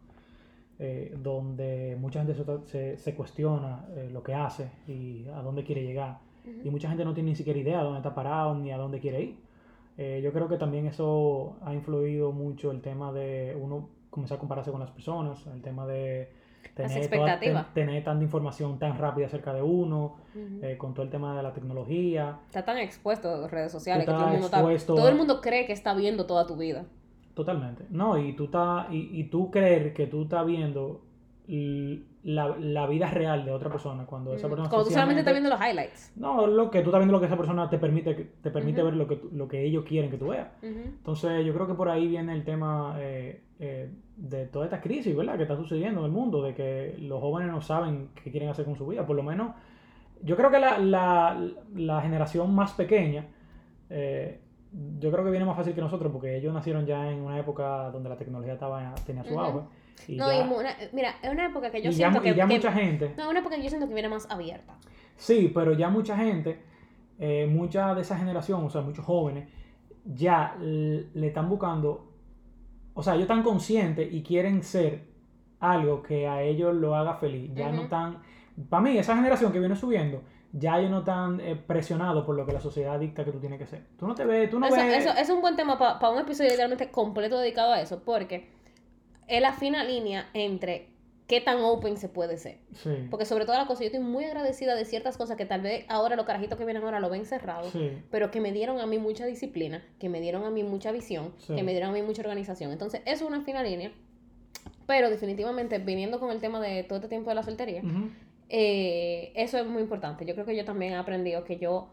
eh, 0.78 1.14
donde 1.16 1.96
mucha 2.00 2.24
gente 2.24 2.34
se, 2.66 2.96
se, 2.96 3.14
cuestiona 3.14 3.86
eh, 3.94 4.08
lo 4.12 4.22
que 4.22 4.34
hace 4.34 4.70
y 4.88 5.26
a 5.28 5.42
dónde 5.42 5.62
quiere 5.64 5.82
llegar. 5.82 6.18
Y 6.64 6.70
mucha 6.70 6.88
gente 6.88 7.04
no 7.04 7.14
tiene 7.14 7.30
ni 7.30 7.36
siquiera 7.36 7.58
idea 7.58 7.78
de 7.78 7.84
dónde 7.84 7.98
está 7.98 8.14
parado 8.14 8.56
ni 8.56 8.72
a 8.72 8.76
dónde 8.76 8.98
quiere 8.98 9.22
ir. 9.22 9.36
Eh, 9.98 10.20
yo 10.22 10.32
creo 10.32 10.48
que 10.48 10.56
también 10.56 10.86
eso 10.86 11.56
ha 11.62 11.74
influido 11.74 12.32
mucho 12.32 12.70
el 12.70 12.80
tema 12.80 13.12
de 13.12 13.56
uno 13.60 13.88
comenzar 14.10 14.36
a 14.36 14.40
compararse 14.40 14.70
con 14.70 14.80
las 14.80 14.90
personas, 14.90 15.46
el 15.46 15.60
tema 15.62 15.86
de 15.86 16.30
tener, 16.74 16.98
ten- 17.40 17.54
tener 17.74 18.04
tanta 18.04 18.24
información 18.24 18.78
tan 18.78 18.96
rápida 18.98 19.26
acerca 19.26 19.52
de 19.52 19.62
uno, 19.62 20.16
eh, 20.62 20.76
con 20.78 20.94
todo 20.94 21.04
el 21.04 21.10
tema 21.10 21.36
de 21.36 21.42
la 21.42 21.52
tecnología. 21.52 22.38
está 22.46 22.64
tan 22.64 22.78
expuesto 22.78 23.32
a 23.34 23.36
las 23.38 23.50
redes 23.50 23.72
sociales 23.72 24.06
que 24.06 24.12
todo 24.12 24.20
el, 24.24 24.30
mundo 24.32 24.46
está- 24.46 24.62
todo 24.86 25.08
el 25.08 25.14
mundo 25.16 25.40
cree 25.40 25.66
que 25.66 25.72
está 25.72 25.94
viendo 25.94 26.24
toda 26.26 26.46
tu 26.46 26.56
vida. 26.56 26.84
Totalmente. 27.34 27.84
No, 27.90 28.18
y 28.18 28.34
tú, 28.34 28.44
estás 28.44 28.92
y, 28.92 29.08
y 29.20 29.24
tú 29.24 29.50
creer 29.50 29.94
que 29.94 30.06
tú 30.06 30.22
estás 30.22 30.44
viendo 30.46 31.00
la, 31.52 32.56
la 32.58 32.86
vida 32.86 33.10
real 33.10 33.44
de 33.44 33.50
otra 33.50 33.70
persona. 33.70 34.06
Cuando 34.06 34.34
esa 34.34 34.48
persona 34.48 34.68
Cuando 34.70 34.86
tú 34.86 34.92
solamente 34.92 35.20
estás 35.20 35.34
viendo 35.34 35.50
los 35.50 35.60
highlights. 35.60 36.12
No, 36.16 36.46
lo 36.46 36.70
que 36.70 36.80
tú 36.80 36.88
estás 36.88 37.00
viendo 37.00 37.12
lo 37.12 37.20
que 37.20 37.26
esa 37.26 37.36
persona 37.36 37.68
te 37.68 37.78
permite, 37.78 38.14
te 38.14 38.50
permite 38.50 38.82
ver 38.82 38.94
lo 38.94 39.06
que, 39.06 39.20
lo 39.32 39.48
que 39.48 39.62
ellos 39.64 39.84
quieren 39.84 40.10
que 40.10 40.16
tú 40.16 40.28
veas. 40.28 40.48
Entonces, 40.62 41.44
yo 41.44 41.52
creo 41.52 41.66
que 41.66 41.74
por 41.74 41.90
ahí 41.90 42.06
viene 42.06 42.32
el 42.32 42.44
tema 42.44 42.96
eh, 42.98 43.42
eh, 43.58 43.90
de 44.16 44.46
toda 44.46 44.64
esta 44.64 44.80
crisis, 44.80 45.14
¿verdad? 45.14 45.36
Que 45.36 45.42
está 45.42 45.56
sucediendo 45.56 46.00
en 46.00 46.06
el 46.06 46.12
mundo, 46.12 46.42
de 46.42 46.54
que 46.54 46.96
los 47.00 47.20
jóvenes 47.20 47.52
no 47.52 47.60
saben 47.60 48.08
qué 48.22 48.30
quieren 48.30 48.48
hacer 48.48 48.64
con 48.64 48.76
su 48.76 48.86
vida. 48.86 49.04
Por 49.04 49.16
lo 49.16 49.22
menos, 49.22 49.54
yo 50.22 50.36
creo 50.36 50.50
que 50.50 50.58
la, 50.58 50.78
la, 50.78 51.50
la 51.74 52.00
generación 52.00 52.54
más 52.54 52.72
pequeña, 52.72 53.26
eh, 53.90 54.40
yo 54.98 55.10
creo 55.12 55.24
que 55.24 55.30
viene 55.30 55.44
más 55.44 55.56
fácil 55.56 55.74
que 55.74 55.80
nosotros, 55.80 56.10
porque 56.12 56.36
ellos 56.36 56.52
nacieron 56.54 56.86
ya 56.86 57.10
en 57.10 57.20
una 57.20 57.38
época 57.38 57.90
donde 57.90 58.08
la 58.08 58.16
tecnología 58.16 58.54
estaba, 58.54 58.94
tenía 59.06 59.22
su 59.24 59.38
auge. 59.38 59.66
Y 60.08 60.16
No, 60.16 60.28
ya, 60.28 60.38
y 60.38 60.48
una- 60.52 60.76
mira, 60.92 61.14
es 61.22 61.30
una 61.30 61.46
época 61.46 61.70
que 61.70 61.82
yo 61.82 61.90
ya- 61.90 61.96
siento 62.10 62.18
y 62.20 62.22
que... 62.30 62.34
ya 62.34 62.46
que- 62.46 62.54
mucha 62.54 62.72
gente... 62.72 63.14
No, 63.16 63.24
es 63.24 63.28
una 63.30 63.40
época 63.40 63.56
que 63.56 63.62
yo 63.62 63.68
siento 63.68 63.86
que 63.88 63.94
viene 63.94 64.08
más 64.08 64.30
abierta. 64.30 64.74
Sí, 65.16 65.50
pero 65.54 65.74
ya 65.74 65.90
mucha 65.90 66.16
gente, 66.16 66.60
eh, 67.18 67.46
mucha 67.46 67.94
de 67.94 68.00
esa 68.00 68.16
generación, 68.16 68.64
o 68.64 68.70
sea, 68.70 68.80
muchos 68.80 69.04
jóvenes, 69.04 69.48
ya 70.04 70.56
le 70.58 71.26
están 71.26 71.48
buscando, 71.48 72.10
o 72.94 73.02
sea, 73.02 73.12
ellos 73.14 73.24
están 73.24 73.42
conscientes 73.42 74.12
y 74.12 74.22
quieren 74.22 74.62
ser 74.62 75.04
algo 75.60 76.02
que 76.02 76.26
a 76.26 76.42
ellos 76.42 76.74
lo 76.74 76.96
haga 76.96 77.14
feliz. 77.16 77.52
Ya 77.54 77.70
no 77.70 77.82
están, 77.82 78.18
para 78.68 78.82
mí, 78.82 78.98
esa 78.98 79.14
generación 79.14 79.52
que 79.52 79.60
viene 79.60 79.76
subiendo, 79.76 80.22
ya 80.52 80.78
ellos 80.78 80.90
no 80.90 80.98
están 80.98 81.40
eh, 81.40 81.56
presionados 81.56 82.24
por 82.26 82.36
lo 82.36 82.44
que 82.46 82.52
la 82.52 82.60
sociedad 82.60 82.98
dicta 83.00 83.24
que 83.24 83.32
tú 83.32 83.40
tienes 83.40 83.58
que 83.58 83.66
ser. 83.66 83.86
Tú 83.98 84.06
no 84.06 84.14
te 84.14 84.24
ves, 84.24 84.50
tú 84.50 84.60
no 84.60 84.66
eso, 84.66 84.76
ves... 84.76 85.06
eso 85.06 85.14
es 85.16 85.30
un 85.30 85.40
buen 85.40 85.56
tema 85.56 85.78
para 85.78 86.10
un 86.10 86.18
episodio 86.20 86.50
literalmente 86.50 86.90
completo 86.90 87.38
dedicado 87.38 87.72
a 87.72 87.80
eso, 87.80 88.02
porque 88.04 88.48
es 89.28 89.40
la 89.40 89.52
fina 89.54 89.82
línea 89.84 90.28
entre 90.34 90.88
qué 91.26 91.40
tan 91.40 91.60
open 91.62 91.96
se 91.96 92.10
puede 92.10 92.36
ser. 92.36 92.58
Sí, 92.74 92.90
Porque 93.10 93.24
sobre 93.24 93.46
todo 93.46 93.56
la 93.56 93.66
cosa, 93.66 93.80
yo 93.80 93.86
estoy 93.86 94.00
muy 94.02 94.24
agradecida 94.24 94.74
de 94.74 94.84
ciertas 94.84 95.16
cosas 95.16 95.38
que 95.38 95.46
tal 95.46 95.62
vez 95.62 95.86
ahora 95.88 96.14
los 96.16 96.26
carajitos 96.26 96.58
que 96.58 96.64
vienen 96.66 96.82
ahora 96.84 97.00
lo 97.00 97.08
ven 97.08 97.24
cerrado, 97.24 97.70
sí, 97.70 97.90
pero 98.10 98.30
que 98.30 98.40
me 98.42 98.52
dieron 98.52 98.78
a 98.80 98.86
mí 98.86 98.98
mucha 98.98 99.24
disciplina, 99.24 99.82
que 99.98 100.10
me 100.10 100.20
dieron 100.20 100.44
a 100.44 100.50
mí 100.50 100.62
mucha 100.62 100.92
visión, 100.92 101.32
Sí. 101.38 101.54
que 101.54 101.62
me 101.62 101.70
dieron 101.72 101.90
a 101.90 101.92
mí 101.94 102.02
mucha 102.02 102.20
organización. 102.20 102.70
Entonces, 102.72 103.00
eso 103.06 103.24
es 103.24 103.30
una 103.30 103.40
fina 103.42 103.62
línea. 103.62 103.92
Pero 104.86 105.08
definitivamente, 105.08 105.78
viniendo 105.78 106.20
con 106.20 106.30
el 106.30 106.40
tema 106.40 106.60
de 106.60 106.82
todo 106.82 106.96
este 106.96 107.08
tiempo 107.08 107.30
de 107.30 107.36
la 107.36 107.42
soltería, 107.42 107.80
Ujú. 107.82 108.10
Eh, 108.48 109.32
eso 109.34 109.58
es 109.58 109.66
muy 109.66 109.82
importante. 109.82 110.24
Yo 110.26 110.34
creo 110.34 110.46
que 110.46 110.56
yo 110.56 110.64
también 110.64 110.92
he 110.92 110.96
aprendido 110.96 111.44
que 111.44 111.58
yo 111.58 111.88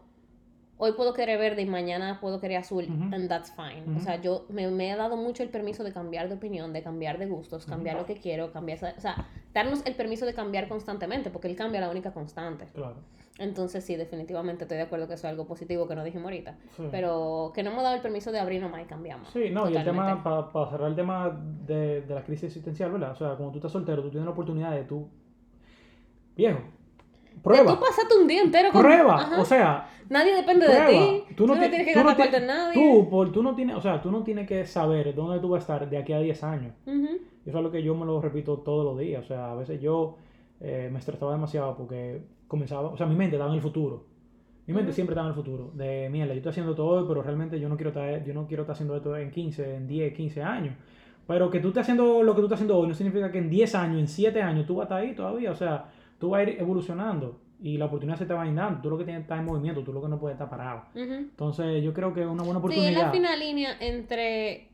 hoy 0.82 0.92
puedo 0.92 1.12
querer 1.12 1.38
verde 1.38 1.60
y 1.62 1.66
mañana 1.66 2.18
puedo 2.20 2.40
querer 2.40 2.56
azul, 2.58 2.84
Ujú. 2.84 3.14
and 3.14 3.28
that's 3.28 3.52
fine. 3.54 3.84
O 3.86 3.90
Ujú. 3.96 4.00
sea, 4.00 4.20
yo 4.20 4.46
me, 4.48 4.66
me 4.70 4.90
he 4.90 4.96
dado 4.96 5.16
mucho 5.16 5.42
el 5.42 5.50
permiso 5.50 5.84
de 5.84 5.92
cambiar 5.92 6.28
de 6.28 6.36
opinión, 6.36 6.72
de 6.72 6.82
cambiar 6.82 7.18
de 7.18 7.26
gustos, 7.26 7.66
cambiar 7.66 7.96
lo 7.96 8.06
que 8.06 8.14
quiero, 8.14 8.50
cambiar, 8.52 8.78
o 8.96 9.00
sea, 9.00 9.26
darnos 9.52 9.84
el 9.84 9.94
permiso 9.94 10.24
de 10.24 10.32
cambiar 10.32 10.68
constantemente, 10.68 11.28
porque 11.30 11.48
el 11.48 11.56
cambio 11.56 11.80
es 11.80 11.86
la 11.86 11.90
única 11.90 12.12
constante. 12.12 12.64
Claro. 12.72 12.96
Entonces, 13.38 13.84
sí, 13.84 13.96
definitivamente 13.96 14.64
estoy 14.64 14.76
de 14.78 14.82
acuerdo 14.84 15.06
que 15.08 15.14
eso 15.14 15.26
es 15.26 15.30
algo 15.30 15.46
positivo 15.46 15.86
que 15.88 15.94
no 15.94 16.04
dijimos 16.04 16.24
ahorita, 16.24 16.56
Sí. 16.76 16.84
pero 16.90 17.52
que 17.54 17.62
no 17.62 17.70
hemos 17.70 17.82
dado 17.82 17.94
el 17.96 18.02
permiso 18.02 18.32
de 18.32 18.38
abrir 18.38 18.60
nomás 18.60 18.82
y 18.82 18.84
cambiamos. 18.84 19.28
Sí, 19.30 19.48
no, 19.50 19.68
y 19.70 19.76
el 19.76 19.84
tema, 19.84 20.14
Totalmente. 20.22 20.50
para 20.52 20.70
cerrar 20.70 20.88
el 20.88 20.96
tema 20.96 21.40
de, 21.66 22.02
de 22.02 22.14
la 22.14 22.22
crisis 22.22 22.44
existencial, 22.44 22.90
¿verdad? 22.92 23.12
O 23.12 23.16
sea, 23.16 23.28
cuando 23.36 23.52
tú 23.52 23.58
estás 23.58 23.72
soltero, 23.72 24.02
tú 24.02 24.10
tienes 24.10 24.24
la 24.26 24.32
oportunidad 24.32 24.72
de 24.72 24.84
tú, 24.84 25.08
viejo, 26.36 26.58
De 27.34 27.40
prueba, 27.42 27.74
Tú 27.74 27.80
pasaste 27.80 28.14
un 28.20 28.26
día 28.26 28.42
entero 28.42 28.70
con... 28.72 28.82
prueba, 28.82 29.14
Ajá. 29.16 29.40
o 29.40 29.44
sea, 29.44 29.88
Nadie 30.08 30.34
depende 30.34 30.66
prueba. 30.66 30.86
de 30.86 30.92
ti. 31.28 31.34
Tú 31.36 31.46
no, 31.46 31.54
ti- 31.54 31.60
tienes 31.60 31.86
que 31.86 31.92
tú 31.94 32.02
no 32.02 32.10
en 32.10 32.46
nadie. 32.46 32.74
Tú, 32.74 33.08
por, 33.08 33.30
tú 33.32 33.42
no 33.42 33.54
tienes, 33.54 33.76
o 33.76 33.80
sea, 33.80 34.00
tú 34.02 34.10
no 34.10 34.22
tienes 34.24 34.46
que 34.48 34.66
saber 34.66 35.14
dónde 35.14 35.38
tú 35.38 35.48
vas 35.50 35.60
a 35.60 35.74
estar 35.74 35.88
de 35.90 35.96
aquí 35.98 36.12
a 36.12 36.18
10 36.18 36.42
años. 36.44 36.72
Ujú. 36.86 37.08
Eso 37.46 37.58
es 37.58 37.62
lo 37.64 37.70
que 37.70 37.82
yo 37.82 37.94
me 37.94 38.04
lo 38.04 38.20
repito 38.20 38.58
todos 38.58 38.84
los 38.84 38.98
días. 38.98 39.24
O 39.24 39.26
sea, 39.28 39.52
a 39.52 39.54
veces 39.54 39.80
yo 39.80 40.16
eh, 40.60 40.88
me 40.92 40.98
estresaba 40.98 41.30
demasiado 41.32 41.76
porque 41.76 42.22
comenzaba, 42.48 42.88
o 42.88 42.96
sea, 42.96 43.06
mi 43.06 43.14
mente 43.14 43.36
estaba 43.36 43.50
en 43.52 43.56
el 43.56 43.62
futuro. 43.62 44.04
Mi 44.66 44.74
mente 44.74 44.92
siempre 44.92 45.14
estaba 45.14 45.28
en 45.28 45.30
el 45.30 45.36
futuro. 45.36 45.70
De 45.74 46.08
mierda, 46.10 46.32
yo 46.34 46.38
estoy 46.38 46.50
haciendo 46.50 46.74
todo 46.74 46.88
hoy, 47.00 47.04
pero 47.08 47.22
realmente 47.22 47.58
yo 47.60 47.68
no 47.68 47.76
quiero 47.76 47.90
estar, 47.90 48.24
yo 48.24 48.34
no 48.34 48.46
quiero 48.48 48.64
estar 48.64 48.74
haciendo 48.74 48.96
esto 48.96 49.16
en 49.16 49.30
15, 49.30 49.76
en 49.76 49.86
10, 49.86 50.12
15 50.12 50.42
años. 50.42 50.74
Pero 51.26 51.48
que 51.50 51.60
tú 51.60 51.68
estés 51.68 51.82
haciendo 51.82 52.22
lo 52.24 52.34
que 52.34 52.40
tú 52.40 52.46
estás 52.46 52.56
haciendo 52.58 52.76
hoy 52.78 52.88
no 52.88 52.94
significa 52.94 53.30
que 53.30 53.38
en 53.38 53.48
10 53.48 53.74
años, 53.76 54.00
en 54.00 54.08
7 54.08 54.42
años, 54.42 54.66
tú 54.66 54.74
vas 54.74 54.82
a 54.82 54.84
estar 54.86 54.98
ahí 55.00 55.14
todavía. 55.14 55.52
O 55.52 55.54
sea, 55.54 55.86
tú 56.20 56.30
vas 56.30 56.40
a 56.40 56.42
ir 56.44 56.60
evolucionando 56.60 57.40
y 57.60 57.76
la 57.76 57.86
oportunidad 57.86 58.16
se 58.16 58.26
te 58.26 58.32
va 58.34 58.42
a 58.42 58.46
ir 58.46 58.54
dando. 58.54 58.80
Tú 58.80 58.88
lo 58.90 58.96
que 58.98 59.04
tienes 59.04 59.20
que 59.20 59.24
estar 59.24 59.38
en 59.38 59.44
movimiento, 59.46 59.82
tú 59.82 59.92
lo 59.92 60.00
que 60.00 60.08
no 60.08 60.18
puedes 60.20 60.36
estar 60.36 60.48
parado. 60.48 60.84
Entonces, 60.94 61.82
yo 61.82 61.92
creo 61.92 62.14
que 62.14 62.20
es 62.20 62.26
una 62.28 62.42
buena 62.44 62.60
Sí, 62.60 62.66
es 62.66 62.72
oportunidad. 62.76 63.02
la 63.06 63.10
fina 63.10 63.36
línea 63.36 63.76
entre 63.80 64.68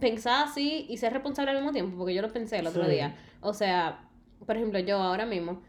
pensar 0.00 0.44
así 0.48 0.86
y 0.88 0.96
ser 0.98 1.12
responsable 1.12 1.50
al 1.50 1.56
mismo 1.56 1.72
tiempo, 1.72 1.96
porque 1.98 2.14
yo 2.14 2.22
lo 2.22 2.32
pensé 2.32 2.58
el 2.58 2.66
otro 2.68 2.84
Sí. 2.84 2.90
día. 2.92 3.16
O 3.40 3.52
sea, 3.52 4.08
por 4.46 4.56
ejemplo, 4.56 4.78
yo 4.78 4.98
ahora 4.98 5.26
mismo 5.26 5.60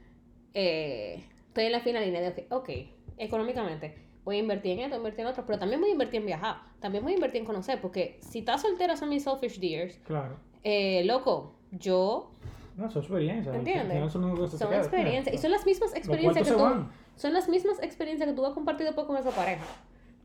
eh, 0.54 1.24
estoy 1.48 1.66
en 1.66 1.72
la 1.72 1.80
fina 1.80 2.00
línea 2.00 2.22
de, 2.22 2.30
ok, 2.30 2.46
ok, 2.52 2.70
económicamente 3.18 3.98
voy 4.24 4.38
a 4.38 4.40
invertir 4.40 4.74
en 4.74 4.80
esto, 4.86 4.96
invertir 4.98 5.22
en 5.22 5.28
otro, 5.28 5.46
pero 5.46 5.58
también 5.60 5.82
voy 5.82 5.90
a 5.90 5.94
invertir 5.94 6.20
en 6.22 6.28
viajar, 6.28 6.58
también 6.80 7.04
voy 7.04 7.14
a 7.14 7.16
invertir 7.16 7.42
en 7.42 7.46
conocer, 7.48 7.82
porque 7.82 8.18
si 8.22 8.40
estás 8.40 8.62
soltera 8.62 8.96
son 8.96 9.10
mis 9.10 9.24
selfish 9.24 9.60
dears, 9.60 9.98
Claro. 10.06 10.36
eh, 10.64 11.04
loco, 11.06 11.56
yo 11.72 12.32
No, 12.76 12.90
son 12.90 13.02
experiencias. 13.04 13.56
¿Entiendes? 13.56 14.12
Son 14.12 14.50
son 14.58 14.74
experiencias 14.74 15.36
y 15.36 15.38
son 15.38 15.52
las 15.52 15.66
mismas 15.66 15.94
experiencias 15.96 16.48
que 16.48 16.54
tú 16.54 16.86
son 17.16 17.34
las 17.34 17.48
mismas 17.48 17.82
experiencias 17.84 18.28
que 18.30 18.36
tú 18.36 18.46
has 18.46 18.54
compartido 18.54 18.88
después 18.88 19.06
con 19.08 19.18
esa 19.18 19.30
pareja. 19.30 19.64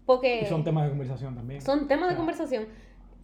Porque 0.07 0.41
Y 0.43 0.47
son 0.47 0.65
temas 0.65 0.85
de 0.85 0.91
conversación 0.91 1.35
también. 1.35 1.61
son 1.61 1.81
temas 1.87 2.09
de 2.09 2.15
Claro. 2.15 2.17
conversación. 2.17 2.67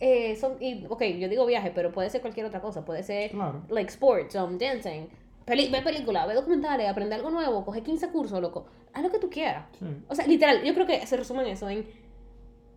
Eh, 0.01 0.37
son, 0.37 0.61
y, 0.61 0.85
ok, 0.89 1.03
yo 1.19 1.29
digo 1.29 1.47
viaje, 1.47 1.73
pero 1.75 1.91
puede 1.93 2.11
ser 2.11 2.21
cualquier 2.21 2.45
otra 2.47 2.61
cosa. 2.61 2.85
Puede 2.85 3.03
ser, 3.03 3.31
Claro. 3.31 3.63
like, 3.71 3.89
sports, 3.91 4.35
um, 4.35 4.59
dancing, 4.59 5.07
peli 5.47 5.71
ver 5.71 5.83
películas, 5.83 6.27
ver 6.27 6.37
documentales, 6.37 6.87
aprender 6.89 7.19
algo 7.21 7.31
nuevo, 7.31 7.65
coger 7.65 7.83
15 7.83 8.09
cursos, 8.11 8.39
loco. 8.43 8.67
Haz 8.93 9.03
lo 9.03 9.11
que 9.11 9.19
tú 9.19 9.31
quieras. 9.31 9.65
Sí. 9.79 9.87
O 10.09 10.15
sea, 10.15 10.27
literal, 10.27 10.63
yo 10.63 10.75
creo 10.75 10.87
que 10.87 11.07
se 11.07 11.17
resume 11.17 11.43
en 11.45 11.49
eso, 11.49 11.69
en 11.71 11.87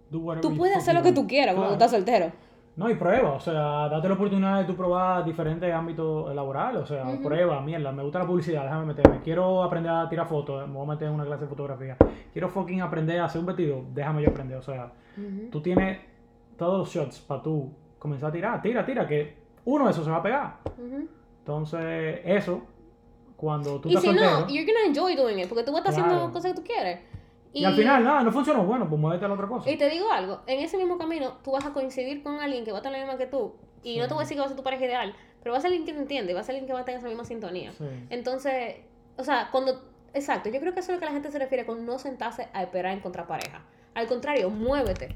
tú 0.10 0.56
puedes 0.56 0.78
hacer 0.78 0.96
lo 0.96 1.04
que 1.04 1.12
tú 1.12 1.28
quieras 1.28 1.54
cuando 1.56 1.74
tú 1.74 1.78
Claro. 1.78 1.86
estás 1.86 1.92
soltero. 1.92 2.32
No, 2.78 2.88
y 2.92 2.94
prueba, 2.94 3.32
o 3.32 3.40
sea, 3.40 3.90
date 3.90 4.08
la 4.08 4.14
oportunidad 4.14 4.60
de 4.60 4.66
tú 4.66 4.76
probar 4.76 5.26
diferentes 5.26 5.74
ámbitos 5.74 6.34
laborales, 6.36 6.84
o 6.84 6.86
sea, 6.86 7.06
prueba, 7.24 7.60
mierda, 7.60 7.92
me 7.92 8.04
gusta 8.04 8.20
la 8.20 8.28
publicidad, 8.28 8.62
déjame 8.66 8.86
meterme, 8.86 9.20
quiero 9.24 9.64
aprender 9.64 9.92
a 9.92 10.08
tirar 10.08 10.28
fotos, 10.28 10.68
me 10.68 10.76
voy 10.76 10.84
a 10.84 10.90
meter 10.92 11.08
en 11.08 11.16
una 11.16 11.26
clase 11.26 11.46
de 11.46 11.50
fotografía, 11.50 11.98
quiero 12.32 12.50
fucking 12.50 12.82
aprender 12.82 13.20
a 13.20 13.26
hacer 13.26 13.40
un 13.42 13.48
vestido, 13.48 13.84
déjame 13.96 14.22
yo 14.22 14.30
aprender, 14.30 14.60
o 14.60 14.62
sea, 14.62 14.92
Ujú. 15.18 15.50
tú 15.50 15.60
tienes 15.60 15.98
todos 16.56 16.78
los 16.78 16.94
shots 16.94 17.20
para 17.22 17.42
tú 17.42 17.74
comenzar 17.98 18.30
a 18.30 18.32
tirar, 18.32 18.62
tira, 18.62 18.86
tira, 18.86 19.08
que 19.08 19.36
uno 19.66 19.86
de 19.86 19.92
esos 19.92 20.06
se 20.06 20.12
va 20.12 20.18
a 20.18 20.24
pegar. 20.24 20.58
Entonces, 21.40 22.22
eso, 22.26 22.62
cuando 23.36 23.82
tú 23.82 23.90
Y 23.90 23.96
estás 23.96 24.04
si 24.04 24.08
soltero, 24.10 24.42
no, 24.42 24.48
you're 24.50 24.72
gonna 24.72 24.86
enjoy 24.86 25.16
doing 25.16 25.40
it, 25.40 25.50
porque 25.50 25.64
tú 25.64 25.72
vas 25.72 25.84
a 25.84 25.90
estar 25.90 26.06
haciendo 26.06 26.32
cosas 26.32 26.52
que 26.52 26.62
tú 26.62 26.64
quieres. 26.64 27.00
Y, 27.54 27.66
al 27.66 27.76
final, 27.76 28.04
nada, 28.04 28.24
no 28.24 28.32
funcionó, 28.32 28.64
bueno, 28.66 28.88
pues 28.88 29.00
muévete 29.00 29.26
a 29.26 29.28
la 29.28 29.34
otra 29.34 29.48
cosa. 29.48 29.70
Y 29.70 29.78
te 29.78 29.90
digo 29.90 30.12
algo, 30.12 30.42
en 30.48 30.60
ese 30.60 30.78
mismo 30.78 30.98
camino 30.98 31.38
tú 31.44 31.52
vas 31.52 31.66
a 31.66 31.74
coincidir 31.74 32.24
con 32.24 32.40
alguien 32.40 32.64
que 32.66 32.72
va 32.72 32.78
a 32.78 32.80
estar 32.80 32.92
la 32.92 33.00
misma 33.00 33.18
que 33.18 33.28
tú. 33.28 33.56
Y 33.84 33.94
Sí. 33.94 34.00
no 34.00 34.08
te 34.08 34.14
voy 34.14 34.22
a 34.22 34.24
decir 34.24 34.36
que 34.36 34.40
va 34.42 34.46
a 34.46 34.50
ser 34.50 34.58
tu 34.58 34.64
pareja 34.64 34.86
ideal, 34.86 35.16
pero 35.42 35.54
va 35.54 35.60
a 35.60 35.62
ser 35.62 35.70
alguien 35.70 35.86
que 35.86 35.94
te 35.94 36.00
entiende, 36.00 36.34
va 36.34 36.42
a 36.42 36.44
ser 36.44 36.54
alguien 36.56 36.68
que 36.68 36.74
va 36.74 36.80
a 36.82 36.86
tener 36.86 37.00
esa 37.00 37.08
misma 37.08 37.26
sintonía. 37.26 37.72
Sí. 37.72 37.86
Entonces, 38.10 38.76
o 39.18 39.24
sea, 39.24 39.50
cuando... 39.52 39.82
Exacto, 40.14 40.50
yo 40.50 40.60
creo 40.60 40.74
que 40.74 40.80
eso 40.80 40.92
es 40.92 40.96
lo 40.98 41.00
que 41.00 41.06
la 41.06 41.12
gente 41.12 41.30
se 41.32 41.38
refiere 41.38 41.66
con 41.66 41.86
no 41.86 42.00
sentarse 42.00 42.48
a 42.54 42.64
esperar 42.64 42.94
encontrar 42.98 43.28
pareja. 43.28 43.62
Al 43.94 44.08
contrario, 44.08 44.50
muévete. 44.50 45.16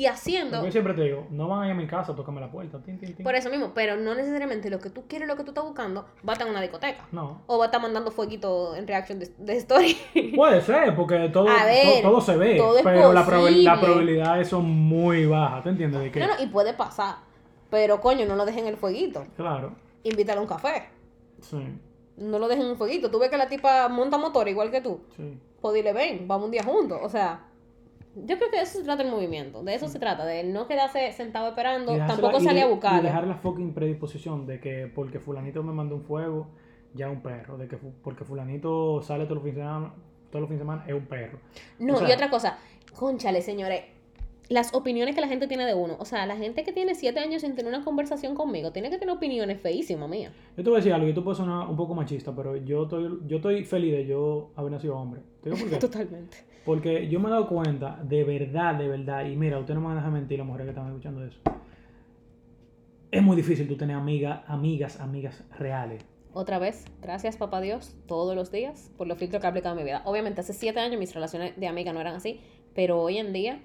Y 0.00 0.06
haciendo... 0.06 0.64
Yo 0.64 0.72
siempre 0.72 0.94
te 0.94 1.02
digo, 1.02 1.26
no 1.28 1.46
van 1.46 1.60
a 1.62 1.66
ir 1.66 1.72
a 1.72 1.74
mi 1.74 1.86
casa, 1.86 2.14
tócame 2.16 2.40
la 2.40 2.50
puerta, 2.50 2.78
tin, 2.82 2.98
tin, 2.98 3.14
tin. 3.14 3.22
Por 3.22 3.34
eso 3.34 3.50
mismo, 3.50 3.72
pero 3.74 3.98
no 3.98 4.14
necesariamente 4.14 4.70
lo 4.70 4.78
que 4.78 4.88
tú 4.88 5.04
quieres, 5.06 5.28
lo 5.28 5.36
que 5.36 5.44
tú 5.44 5.50
estás 5.50 5.62
buscando, 5.62 6.06
va 6.26 6.30
a 6.30 6.32
estar 6.32 6.46
en 6.46 6.52
una 6.54 6.62
discoteca. 6.62 7.06
No. 7.12 7.42
O 7.46 7.58
va 7.58 7.64
a 7.64 7.66
estar 7.66 7.82
mandando 7.82 8.10
fueguito 8.10 8.74
en 8.76 8.86
reaction 8.86 9.18
de, 9.18 9.30
de 9.36 9.56
story. 9.58 9.98
Puede 10.36 10.62
ser, 10.62 10.96
porque 10.96 11.28
todo, 11.28 11.44
ver, 11.44 12.00
todo, 12.00 12.18
se 12.22 12.34
ve, 12.38 12.56
todo 12.56 12.78
es 12.78 12.82
pero 12.82 13.12
la, 13.12 13.26
posible. 13.26 13.62
la 13.62 13.78
probabilidad 13.78 14.42
son 14.44 14.70
muy 14.70 15.26
bajas, 15.26 15.64
¿te 15.64 15.68
entiendes? 15.68 16.00
De 16.00 16.10
que, 16.10 16.20
no, 16.20 16.28
no, 16.28 16.42
y 16.42 16.46
puede 16.46 16.72
pasar. 16.72 17.16
Pero 17.68 18.00
coño, 18.00 18.24
no 18.24 18.36
lo 18.36 18.46
dejen 18.46 18.60
en 18.64 18.68
el 18.68 18.76
fueguito. 18.78 19.26
Claro, 19.36 19.74
Invítale 20.02 20.38
a 20.38 20.40
un 20.40 20.48
café. 20.48 20.88
sí, 21.42 21.58
No 22.16 22.38
lo 22.38 22.48
dejen 22.48 22.64
en 22.64 22.70
un 22.70 22.78
fueguito. 22.78 23.10
Tú 23.10 23.18
ves 23.18 23.28
que 23.28 23.36
la 23.36 23.48
tipa 23.48 23.86
monta 23.90 24.16
motor 24.16 24.48
igual 24.48 24.70
que 24.70 24.80
tú. 24.80 25.02
sí. 25.14 25.38
Pues 25.60 25.74
dile, 25.74 25.92
ven, 25.92 26.26
vamos 26.26 26.46
un 26.46 26.52
día 26.52 26.62
juntos. 26.62 26.98
O 27.02 27.08
sea, 27.10 27.49
yo 28.14 28.36
creo 28.36 28.50
que 28.50 28.56
de 28.56 28.62
eso 28.62 28.78
se 28.78 28.84
trata 28.84 29.02
el 29.02 29.10
movimiento. 29.10 29.62
De 29.62 29.74
eso 29.74 29.88
se 29.88 29.98
trata, 29.98 30.24
de 30.24 30.44
no 30.44 30.66
quedarse 30.66 31.12
sentado 31.12 31.48
esperando, 31.48 31.92
tampoco 32.06 32.40
salir 32.40 32.62
a. 32.64 32.66
Y 33.00 33.02
dejar 33.02 33.26
la 33.26 33.36
fucking 33.36 33.72
predisposición 33.74 34.46
de 34.46 34.60
que 34.60 34.90
porque 34.94 35.20
fulanito 35.20 35.62
me 35.62 35.72
mandó 35.72 35.96
un 35.96 36.02
fuego, 36.04 36.48
ya 36.94 37.06
es 37.06 37.12
un 37.12 37.22
perro. 37.22 37.56
De 37.56 37.68
que 37.68 37.76
porque 37.76 38.24
fulanito 38.24 39.00
sale 39.02 39.24
todos 39.24 39.36
los 39.36 39.44
fines 39.44 39.56
de 39.56 39.62
semana, 39.62 39.94
todos 40.30 40.40
los 40.40 40.48
fines 40.48 40.58
de 40.60 40.64
semana, 40.64 40.84
es 40.86 40.94
un 40.94 41.06
perro. 41.06 41.38
No, 41.78 41.94
O 41.94 41.96
sea- 41.98 42.08
y 42.08 42.12
otra 42.12 42.30
cosa, 42.30 42.58
conchale, 42.94 43.42
señores, 43.42 43.82
las 44.50 44.74
opiniones 44.74 45.14
que 45.14 45.20
la 45.20 45.28
gente 45.28 45.46
tiene 45.46 45.64
de 45.64 45.74
uno. 45.74 45.96
O 46.00 46.04
sea, 46.04 46.26
la 46.26 46.36
gente 46.36 46.64
que 46.64 46.72
tiene 46.72 46.96
siete 46.96 47.20
años 47.20 47.42
sin 47.42 47.54
tener 47.54 47.72
una 47.72 47.84
conversación 47.84 48.34
conmigo 48.34 48.72
tiene 48.72 48.90
que 48.90 48.98
tener 48.98 49.14
opiniones 49.14 49.60
feísimas 49.60 50.10
mías. 50.10 50.32
Yo 50.56 50.64
te 50.64 50.68
voy 50.68 50.78
a 50.78 50.80
decir 50.80 50.92
algo, 50.92 51.08
y 51.08 51.14
tú 51.14 51.22
puedes 51.22 51.38
sonar 51.38 51.68
un 51.68 51.76
poco 51.76 51.94
machista, 51.94 52.34
pero 52.34 52.56
yo 52.56 52.82
estoy, 52.82 53.20
yo 53.28 53.36
estoy 53.36 53.64
feliz 53.64 53.92
de 53.92 54.06
yo 54.06 54.50
haber 54.56 54.72
nacido 54.72 54.96
hombre. 54.96 55.22
¿Te 55.40 55.50
digo 55.50 55.62
por 55.62 55.70
qué? 55.70 55.76
Totalmente. 55.86 56.38
Porque 56.64 57.08
yo 57.08 57.20
me 57.20 57.28
he 57.28 57.30
dado 57.30 57.46
cuenta, 57.46 58.00
de 58.02 58.24
verdad, 58.24 58.74
de 58.74 58.88
verdad, 58.88 59.24
y 59.24 59.36
mira, 59.36 59.56
usted 59.56 59.74
no 59.74 59.82
me 59.82 59.86
van 59.86 59.98
a 59.98 60.00
dejar 60.00 60.12
mentir, 60.12 60.38
las 60.38 60.46
mujeres 60.48 60.66
que 60.66 60.70
están 60.70 60.88
escuchando 60.88 61.24
eso. 61.24 61.38
Es 63.12 63.22
muy 63.22 63.36
difícil 63.36 63.68
tú 63.68 63.76
tener 63.76 63.94
amigas, 63.94 64.40
amigas, 64.48 65.00
amigas 65.00 65.44
reales. 65.60 66.04
otra 66.32 66.58
vez, 66.58 66.86
gracias 67.00 67.36
papá 67.36 67.60
Dios, 67.60 67.96
todos 68.06 68.34
los 68.34 68.50
días, 68.50 68.90
por 68.96 69.06
los 69.06 69.16
filtros 69.16 69.40
que 69.40 69.46
ha 69.46 69.50
aplicado 69.50 69.76
en 69.76 69.84
mi 69.84 69.88
vida. 69.88 70.02
Obviamente, 70.06 70.40
hace 70.40 70.54
siete 70.54 70.80
años 70.80 70.98
mis 70.98 71.14
relaciones 71.14 71.56
de 71.56 71.68
amiga 71.68 71.92
no 71.92 72.00
eran 72.00 72.16
así, 72.16 72.40
pero 72.74 73.00
hoy 73.00 73.18
en 73.18 73.32
día 73.32 73.60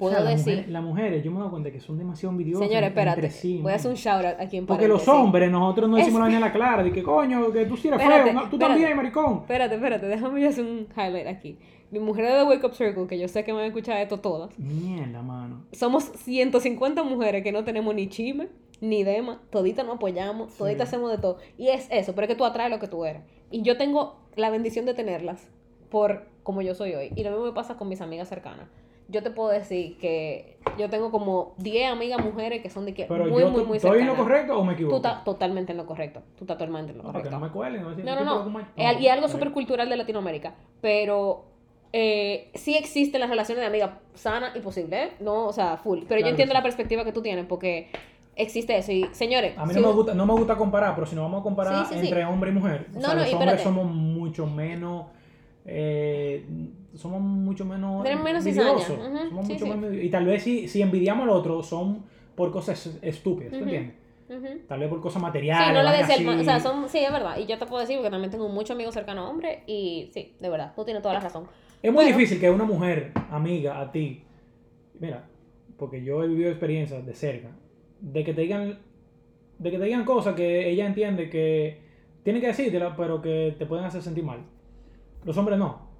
puedo 0.00 0.12
O 0.14 0.16
sea, 0.16 0.24
las 0.24 0.36
decir... 0.44 0.54
mujeres- 0.56 0.72
las 0.72 0.82
mujeres, 0.82 1.24
yo 1.24 1.30
me 1.30 1.38
doy 1.38 1.50
cuenta 1.50 1.70
que 1.70 1.78
son 1.78 1.96
demasiado 1.98 2.32
envidiosas. 2.32 2.66
Señores, 2.66 2.88
entre 2.88 3.00
espérate, 3.02 3.30
sí, 3.30 3.60
voy 3.62 3.70
a 3.70 3.76
hacer 3.76 3.90
un 3.92 3.96
shout 3.96 4.24
out 4.24 4.34
aquí 4.40 4.56
en 4.56 4.66
Porque 4.66 4.88
los 4.88 5.06
hombres, 5.06 5.48
nosotros 5.52 5.88
no 5.88 5.96
decimos 5.96 6.14
Es- 6.14 6.18
la 6.18 6.24
vaina 6.24 6.36
a 6.38 6.48
la 6.48 6.52
clara, 6.52 6.82
de 6.82 6.90
que 6.90 7.02
coño, 7.04 7.52
que 7.52 7.66
tú 7.66 7.76
sí 7.76 7.86
eres 7.88 8.00
feo, 8.02 8.08
no, 8.08 8.40
tú 8.40 8.56
espérate. 8.56 8.58
también, 8.58 8.96
maricón. 8.96 9.34
Espérate, 9.42 9.74
espérate, 9.76 10.06
déjame 10.06 10.40
yo 10.40 10.48
hacer 10.48 10.64
un 10.64 10.88
highlight 10.96 11.28
aquí. 11.28 11.58
Mi 11.92 11.98
mujer 12.00 12.24
de 12.26 12.32
The 12.38 12.44
Wake 12.44 12.64
Up 12.66 12.74
Circle, 12.74 13.06
que 13.06 13.18
yo 13.18 13.28
sé 13.28 13.44
que 13.44 13.52
me 13.52 13.56
van 13.58 13.64
a 13.64 13.68
escuchar 13.68 13.98
esto 14.00 14.18
todas, 14.18 14.56
Mierda, 14.58 15.22
mano. 15.22 15.64
somos 15.72 16.04
150 16.04 17.02
mujeres 17.02 17.42
que 17.42 17.52
no 17.52 17.64
tenemos 17.64 17.94
ni 17.94 18.08
chisme, 18.08 18.48
ni 18.80 19.04
dema, 19.04 19.40
toditas 19.50 19.84
nos 19.84 19.96
apoyamos, 19.96 20.56
toditas 20.56 20.88
Sí. 20.88 20.94
hacemos 20.94 21.10
de 21.10 21.18
todo. 21.18 21.36
Y 21.58 21.68
es 21.68 21.86
eso, 21.90 22.14
pero 22.14 22.24
es 22.26 22.28
que 22.28 22.34
tú 22.36 22.44
atraes 22.44 22.70
lo 22.70 22.78
que 22.78 22.88
tú 22.88 23.04
eres. 23.04 23.22
Y 23.50 23.62
yo 23.62 23.76
tengo 23.76 24.16
la 24.36 24.48
bendición 24.50 24.86
de 24.86 24.94
tenerlas 24.94 25.48
por 25.90 26.28
como 26.44 26.62
yo 26.62 26.74
soy 26.74 26.94
hoy. 26.94 27.10
Y 27.16 27.24
lo 27.24 27.30
mismo 27.30 27.44
me 27.44 27.52
pasa 27.52 27.76
con 27.76 27.88
mis 27.88 28.00
amigas 28.00 28.28
cercanas. 28.28 28.68
Yo 29.10 29.22
te 29.22 29.30
puedo 29.30 29.48
decir 29.50 29.98
que 29.98 30.58
yo 30.78 30.88
tengo 30.88 31.10
como 31.10 31.54
10 31.58 31.90
amigas 31.92 32.22
mujeres 32.24 32.62
que 32.62 32.70
son 32.70 32.86
de 32.86 32.94
que 32.94 33.06
Pero 33.06 33.24
muy, 33.26 33.42
yo 33.42 33.50
muy, 33.50 33.64
muy 33.64 33.76
¿estoy 33.78 34.00
en 34.00 34.06
lo 34.06 34.12
cercanas. 34.12 34.22
correcto 34.22 34.58
o 34.58 34.64
me 34.64 34.72
Tú 34.72 34.74
equivoco? 34.74 34.96
estás 34.96 35.24
totalmente 35.24 35.72
en 35.72 35.78
lo 35.78 35.86
correcto. 35.86 36.20
Tú 36.36 36.44
estás 36.44 36.56
totalmente 36.58 36.92
en 36.92 36.98
lo 36.98 37.04
correcto. 37.04 37.30
no 37.30 37.40
me 37.40 37.48
cuelen. 37.50 37.82
No, 37.82 37.90
No, 38.14 38.24
no, 38.24 38.44
no. 38.48 38.60
Eh, 38.76 38.96
Y 39.00 39.08
algo 39.08 39.26
súper 39.28 39.50
cultural 39.52 39.88
de 39.88 39.96
Latinoamérica. 39.96 40.54
Pero 40.80 41.44
eh, 41.92 42.50
sí 42.54 42.76
existen 42.76 43.20
las 43.20 43.30
relaciones 43.30 43.62
de 43.62 43.66
amigas 43.66 43.90
sanas 44.14 44.54
y 44.54 44.60
posibles, 44.60 45.08
¿eh? 45.08 45.12
No, 45.20 45.46
o 45.46 45.52
sea, 45.52 45.76
full. 45.76 45.98
Pero 46.00 46.06
Claro 46.08 46.22
yo 46.22 46.28
entiendo 46.28 46.52
sí. 46.52 46.56
la 46.58 46.62
perspectiva 46.62 47.04
que 47.04 47.12
tú 47.12 47.20
tienes 47.20 47.46
porque 47.46 47.88
existe 48.36 48.76
eso. 48.78 48.92
Y 48.92 49.06
señores, 49.10 49.58
A 49.58 49.66
mí 49.66 49.74
si 49.74 49.80
no 49.80 49.88
me, 49.88 49.94
gusta, 49.94 50.14
no 50.14 50.24
me 50.24 50.34
gusta 50.34 50.54
comparar, 50.56 50.94
pero 50.94 51.06
si 51.06 51.16
nos 51.16 51.24
vamos 51.24 51.40
a 51.40 51.42
comparar 51.42 51.86
Sí, 51.86 51.94
sí, 51.94 52.00
sí. 52.00 52.06
entre 52.06 52.24
hombre 52.26 52.50
y 52.50 52.54
mujer, 52.54 52.86
o 52.90 52.94
No, 52.94 53.00
sea, 53.00 53.08
no, 53.14 53.14
los 53.22 53.32
hombres 53.32 53.54
espérate. 53.54 53.62
somos 53.64 53.86
mucho 53.86 54.46
menos. 54.46 55.06
Eh, 55.66 56.44
somos 56.94 57.20
mucho 57.20 57.64
menos. 57.64 58.02
Menos 58.02 58.26
envidiosos. 58.46 58.86
Somos 58.86 59.46
sí, 59.46 59.52
mucho 59.54 59.66
sí. 59.92 60.00
Y 60.02 60.08
tal 60.10 60.24
vez 60.26 60.42
si, 60.42 60.68
si 60.68 60.82
envidiamos 60.82 61.24
al 61.24 61.30
otro, 61.30 61.62
son 61.62 62.04
por 62.34 62.50
cosas 62.50 62.98
estúpidas, 63.02 63.50
¿tú 63.52 63.56
Ujú. 63.58 63.64
entiendes? 63.64 64.00
Tal 64.68 64.78
vez 64.78 64.88
por 64.88 65.00
cosas 65.00 65.20
Sí, 65.20 65.26
materiales. 65.26 65.74
no 65.74 65.90
le 65.90 65.98
decía 65.98 66.14
el. 66.14 66.40
O 66.40 66.44
sea, 66.44 66.60
son, 66.60 66.88
sí, 66.88 66.98
es 66.98 67.10
verdad. 67.12 67.36
Y 67.38 67.46
yo 67.46 67.58
te 67.58 67.66
puedo 67.66 67.80
decir 67.80 67.96
porque 67.96 68.10
también 68.10 68.30
tengo 68.30 68.48
muchos 68.48 68.70
amigos 68.76 68.94
cercanos 68.94 69.28
hombres. 69.28 69.58
Y 69.66 70.08
sí, 70.14 70.34
de 70.38 70.48
verdad, 70.48 70.72
tú 70.76 70.84
tienes 70.84 71.02
toda 71.02 71.14
la 71.14 71.20
razón. 71.20 71.48
Es 71.82 71.92
muy 71.92 72.04
difícil 72.04 72.38
que 72.38 72.48
una 72.50 72.64
mujer, 72.64 73.10
amiga 73.30 73.80
a 73.80 73.90
ti, 73.90 74.22
mira, 75.00 75.24
porque 75.76 76.04
yo 76.04 76.22
he 76.22 76.28
vivido 76.28 76.50
experiencias 76.50 77.04
de 77.04 77.14
cerca, 77.14 77.48
de 78.00 78.22
que 78.22 78.32
te 78.32 78.42
digan, 78.42 78.78
de 79.58 79.70
que 79.70 79.78
te 79.78 79.84
digan 79.84 80.04
cosas 80.04 80.34
que 80.34 80.70
ella 80.70 80.86
entiende 80.86 81.28
que 81.28 81.80
tiene 82.22 82.40
que 82.40 82.48
decírtela, 82.48 82.94
pero 82.96 83.20
que 83.20 83.56
te 83.58 83.66
pueden 83.66 83.84
hacer 83.86 84.02
sentir 84.02 84.22
mal. 84.24 84.40
Los 85.24 85.36
hombres 85.36 85.58
no. 85.58 85.90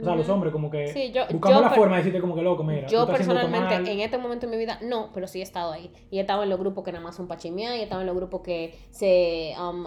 O 0.00 0.04
sea, 0.04 0.14
los 0.14 0.28
hombres 0.28 0.52
como 0.52 0.70
que 0.70 0.88
Sí, 0.88 1.12
yo- 1.12 1.24
buscamos 1.30 1.58
yo 1.58 1.62
la 1.62 1.70
forma 1.70 1.96
de 1.96 2.02
decirte 2.02 2.20
como 2.20 2.34
que 2.34 2.42
loco, 2.42 2.62
mira. 2.62 2.86
Yo 2.88 3.06
personalmente, 3.06 3.74
en 3.92 4.00
este 4.00 4.16
momento 4.18 4.46
de 4.46 4.52
mi 4.52 4.58
vida, 4.58 4.78
no, 4.82 5.10
pero 5.12 5.26
sí 5.26 5.40
he 5.40 5.42
estado 5.42 5.72
ahí. 5.72 5.92
Y 6.10 6.18
he 6.18 6.20
estado 6.22 6.42
en 6.42 6.48
los 6.48 6.58
grupos 6.58 6.84
que 6.84 6.92
nada 6.92 7.04
más 7.04 7.16
son 7.16 7.26
para 7.28 7.38
chimear, 7.40 7.76
y 7.76 7.80
he 7.80 7.82
estado 7.82 8.00
en 8.00 8.06
los 8.06 8.16
grupos 8.16 8.40
que 8.40 8.78
se. 8.90 9.52
Um, 9.60 9.86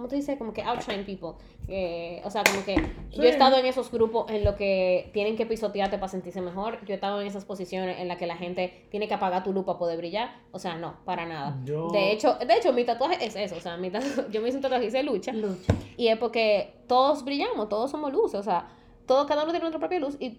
¿Cómo 0.00 0.08
te 0.08 0.16
dice? 0.16 0.38
Como 0.38 0.54
que 0.54 0.62
outshine 0.62 1.04
people. 1.04 1.32
Eh, 1.68 2.22
o 2.24 2.30
sea, 2.30 2.42
como 2.42 2.64
que 2.64 2.74
yo 3.10 3.22
he 3.22 3.28
estado 3.28 3.58
en 3.58 3.66
esos 3.66 3.90
grupos 3.92 4.30
en 4.30 4.44
los 4.44 4.54
que 4.54 5.10
tienen 5.12 5.36
que 5.36 5.44
pisotearte 5.44 5.98
para 5.98 6.08
sentirse 6.08 6.40
mejor. 6.40 6.78
Yo 6.86 6.92
he 6.92 6.94
estado 6.94 7.20
en 7.20 7.26
esas 7.26 7.44
posiciones 7.44 7.98
en 8.00 8.08
las 8.08 8.16
que 8.16 8.26
la 8.26 8.36
gente 8.38 8.86
tiene 8.90 9.08
que 9.08 9.12
apagar 9.12 9.44
tu 9.44 9.52
luz 9.52 9.66
para 9.66 9.78
poder 9.78 9.98
brillar. 9.98 10.40
O 10.52 10.58
sea, 10.58 10.76
no, 10.78 10.96
para 11.04 11.26
nada. 11.26 11.60
Yo- 11.66 11.88
De 11.90 12.12
hecho, 12.12 12.34
de 12.36 12.54
hecho, 12.54 12.72
mi 12.72 12.84
tatuaje 12.84 13.22
es 13.22 13.36
eso. 13.36 13.56
O 13.56 13.60
sea, 13.60 13.76
mi 13.76 13.90
tatu- 13.90 14.26
yo 14.30 14.40
me 14.40 14.48
hice 14.48 14.56
un 14.56 14.62
tatuaje 14.62 14.84
y 14.84 14.86
dice 14.86 15.02
lucha. 15.02 15.34
Lucha. 15.34 15.74
Y 15.98 16.08
es 16.08 16.16
porque 16.16 16.72
todos 16.86 17.22
brillamos, 17.22 17.68
todos 17.68 17.90
somos 17.90 18.10
luces, 18.10 18.40
o 18.40 18.42
sea, 18.42 18.68
todo, 19.04 19.26
cada 19.26 19.42
uno 19.42 19.52
tiene 19.52 19.64
nuestra 19.64 19.80
propia 19.80 20.00
luz 20.00 20.16
y 20.18 20.38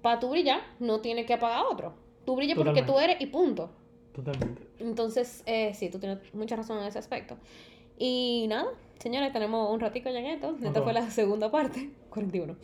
para 0.00 0.18
tú 0.20 0.30
brillar 0.30 0.62
no 0.78 1.00
tienes 1.00 1.26
que 1.26 1.34
apagar 1.34 1.58
a 1.58 1.68
otro. 1.68 1.92
Tú 2.24 2.34
brillas 2.34 2.56
porque 2.56 2.80
tú 2.86 2.98
eres 2.98 3.20
y 3.20 3.26
punto. 3.26 3.72
Totalmente. 4.14 4.62
Entonces, 4.78 5.42
eh, 5.44 5.74
sí, 5.74 5.90
tú 5.90 5.98
tienes 5.98 6.18
mucha 6.34 6.56
razón 6.56 6.78
en 6.78 6.84
ese 6.84 6.98
aspecto. 6.98 7.36
Y 8.02 8.46
nada, 8.48 8.66
señores, 8.98 9.30
tenemos 9.32 9.70
un 9.70 9.78
ratico 9.78 10.08
ya 10.10 10.20
en 10.20 10.26
esto. 10.26 10.56
Esta 10.64 10.80
fue 10.82 10.92
la 10.94 11.08
segunda 11.10 11.50
parte, 11.50 11.90
41. 12.10 12.56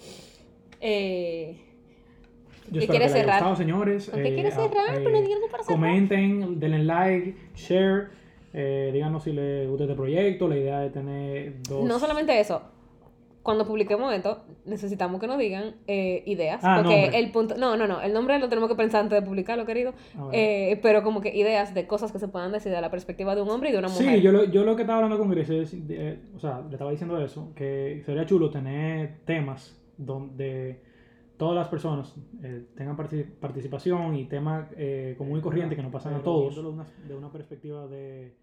Eh, 0.80 1.56
Yo 2.70 2.80
¿Qué 2.80 2.88
quieres 2.88 3.12
cerrar? 3.12 3.36
gustado, 3.40 3.56
señores. 3.56 4.08
¿Con 4.08 4.22
qué 4.22 4.28
Eh, 4.30 4.34
quieres 4.34 4.54
ah, 4.56 4.66
cerrar? 4.68 4.96
eh, 4.98 5.02
Pero 5.04 5.20
di 5.20 5.32
algo 5.32 5.46
para 5.50 5.62
cerrar. 5.62 5.78
Comenten, 5.78 6.58
denle 6.58 6.78
like, 6.84 7.36
share. 7.54 8.08
eh, 8.54 8.90
díganos 8.94 9.24
si 9.24 9.32
les 9.32 9.68
gusta 9.68 9.84
este 9.84 9.94
proyecto. 9.94 10.48
La 10.48 10.56
idea 10.56 10.84
es 10.86 10.92
tener 10.92 11.62
dos. 11.64 11.84
no 11.84 11.98
solamente 11.98 12.40
eso. 12.40 12.62
Cuando 13.46 13.64
publiquemos 13.64 14.12
esto, 14.12 14.44
necesitamos 14.64 15.20
que 15.20 15.28
nos 15.28 15.38
digan 15.38 15.76
eh, 15.86 16.24
ideas. 16.26 16.60
Ah, 16.64 16.80
porque 16.82 17.00
nombre. 17.02 17.18
el 17.20 17.30
punto. 17.30 17.56
No, 17.56 17.76
no, 17.76 17.86
no. 17.86 18.02
El 18.02 18.12
nombre 18.12 18.38
lo 18.40 18.48
tenemos 18.48 18.68
que 18.68 18.74
pensar 18.74 19.02
antes 19.02 19.20
de 19.20 19.24
publicarlo, 19.26 19.64
querido. 19.64 19.94
Ah. 20.18 20.28
Eh, 20.32 20.78
pero 20.82 21.02
como 21.04 21.20
que 21.20 21.28
ideas 21.34 21.72
de 21.72 21.86
cosas 21.86 22.10
que 22.10 22.18
se 22.18 22.26
puedan 22.26 22.50
decir 22.50 22.72
de 22.72 22.80
la 22.80 22.90
perspectiva 22.90 23.36
de 23.36 23.42
un 23.42 23.48
hombre 23.50 23.68
y 23.68 23.72
de 23.72 23.78
una 23.78 23.88
mujer. 23.88 24.16
Sí, 24.16 24.20
yo 24.20 24.32
lo, 24.32 24.44
yo 24.44 24.64
lo 24.64 24.74
que 24.74 24.82
estaba 24.82 24.98
hablando 24.98 25.16
con 25.18 25.30
Gris 25.30 25.48
es, 25.48 25.86
de- 25.86 26.18
o 26.34 26.40
sea, 26.40 26.60
le 26.66 26.72
estaba 26.72 26.90
diciendo 26.90 27.18
eso, 27.22 27.52
que 27.54 28.02
sería 28.04 28.26
chulo 28.26 28.50
tener 28.50 29.20
temas 29.24 29.80
donde 29.96 30.82
todas 31.36 31.54
las 31.54 31.68
personas 31.68 32.14
eh, 32.42 32.64
tengan 32.76 32.96
parti- 32.96 33.24
participación 33.40 34.16
y 34.16 34.24
temas 34.24 34.66
eh, 34.76 35.14
común 35.18 35.38
y 35.38 35.42
corriente 35.42 35.76
que 35.76 35.82
nos 35.82 35.92
pasan 35.92 36.14
a 36.14 36.22
todos. 36.22 36.56
De 36.56 36.62
una, 36.62 36.84
de 37.06 37.14
una 37.14 37.30
perspectiva 37.30 37.86
de, 37.86 38.34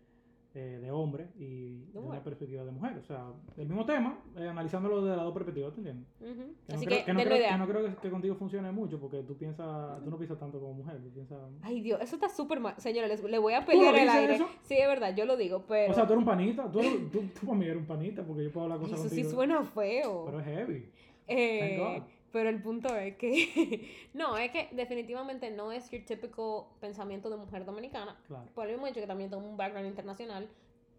eh, 0.56 0.80
de 0.82 0.92
hombre 0.92 1.30
y 1.36 1.86
de 1.92 1.98
una 2.00 2.24
perspectiva 2.24 2.64
de 2.64 2.72
mujer. 2.72 2.98
O 3.00 3.04
sea, 3.04 3.26
el 3.58 3.68
mismo 3.68 3.86
tema, 3.86 4.20
eh, 4.38 4.48
analizándolo 4.48 5.04
de 5.04 5.16
las 5.16 5.26
dos 5.26 5.34
perspectivas, 5.34 5.74
¿te 5.74 5.80
entiendes? 5.80 6.08
Que 6.20 6.76
Así 6.76 6.86
no 6.86 6.90
que, 6.92 7.04
creo, 7.04 7.06
que 7.06 7.14
no 7.14 7.20
creo- 7.22 7.38
idea. 7.38 7.52
que 7.54 7.58
no 7.58 7.68
creo 7.68 7.86
que, 7.86 7.96
que 8.02 8.10
contigo 8.12 8.36
funcione 8.36 8.72
mucho 8.72 9.00
porque 9.00 9.24
tú 9.24 9.36
piensas, 9.36 10.04
tú 10.04 10.10
no 10.12 10.18
piensas 10.18 10.38
tanto 10.38 10.60
como 10.60 10.74
mujer, 10.74 11.02
tú 11.02 11.10
piensas... 11.12 11.40
Ay, 11.64 11.82
Dios, 11.82 12.00
eso 12.02 12.16
está 12.16 12.30
súper 12.30 12.60
mal. 12.60 12.76
Señores, 12.78 13.10
les- 13.10 13.24
le 13.32 13.38
voy 13.40 13.54
a 13.54 13.66
pelear 13.66 13.96
el 13.96 14.10
aire. 14.10 14.36
eso? 14.36 14.48
Sí, 14.62 14.76
es 14.78 14.88
verdad, 14.88 15.16
yo 15.16 15.26
lo 15.26 15.36
digo, 15.38 15.64
pero. 15.68 15.92
O 15.92 15.96
sea, 15.96 16.06
tú 16.06 16.14
eres 16.14 16.20
un 16.20 16.26
panita, 16.26 16.72
tú, 16.72 16.80
tú, 17.12 17.24
tú 17.40 17.46
para 17.48 17.58
mí 17.58 17.66
eres 17.66 17.78
un 17.78 17.86
panita 17.88 18.24
porque 18.24 18.44
yo 18.44 18.52
puedo 18.52 18.66
hablar 18.66 18.80
cosas 18.80 19.00
eso 19.00 19.10
sí 19.10 19.24
suena 19.24 19.64
feo. 19.64 20.26
Pero 20.26 20.40
es 20.40 20.46
heavy. 20.46 20.86
Eh, 21.28 21.78
Thank 21.78 22.04
God. 22.04 22.13
Pero 22.34 22.50
el 22.50 22.62
punto 22.62 22.94
es 22.98 23.16
que. 23.16 23.96
no, 24.14 24.36
es 24.38 24.52
que 24.52 24.68
definitivamente 24.74 25.50
no 25.52 25.72
es 25.72 25.90
your 25.92 26.04
típico 26.04 26.68
pensamiento 26.82 27.30
de 27.30 27.38
mujer 27.38 27.64
dominicana. 27.64 28.18
Claro. 28.28 28.50
Por 28.54 28.66
el 28.66 28.74
mismo 28.74 28.88
hecho 28.88 29.00
que 29.00 29.08
también 29.08 29.30
tengo 29.30 29.48
un 29.48 29.56
background 29.56 29.88
internacional. 29.88 30.50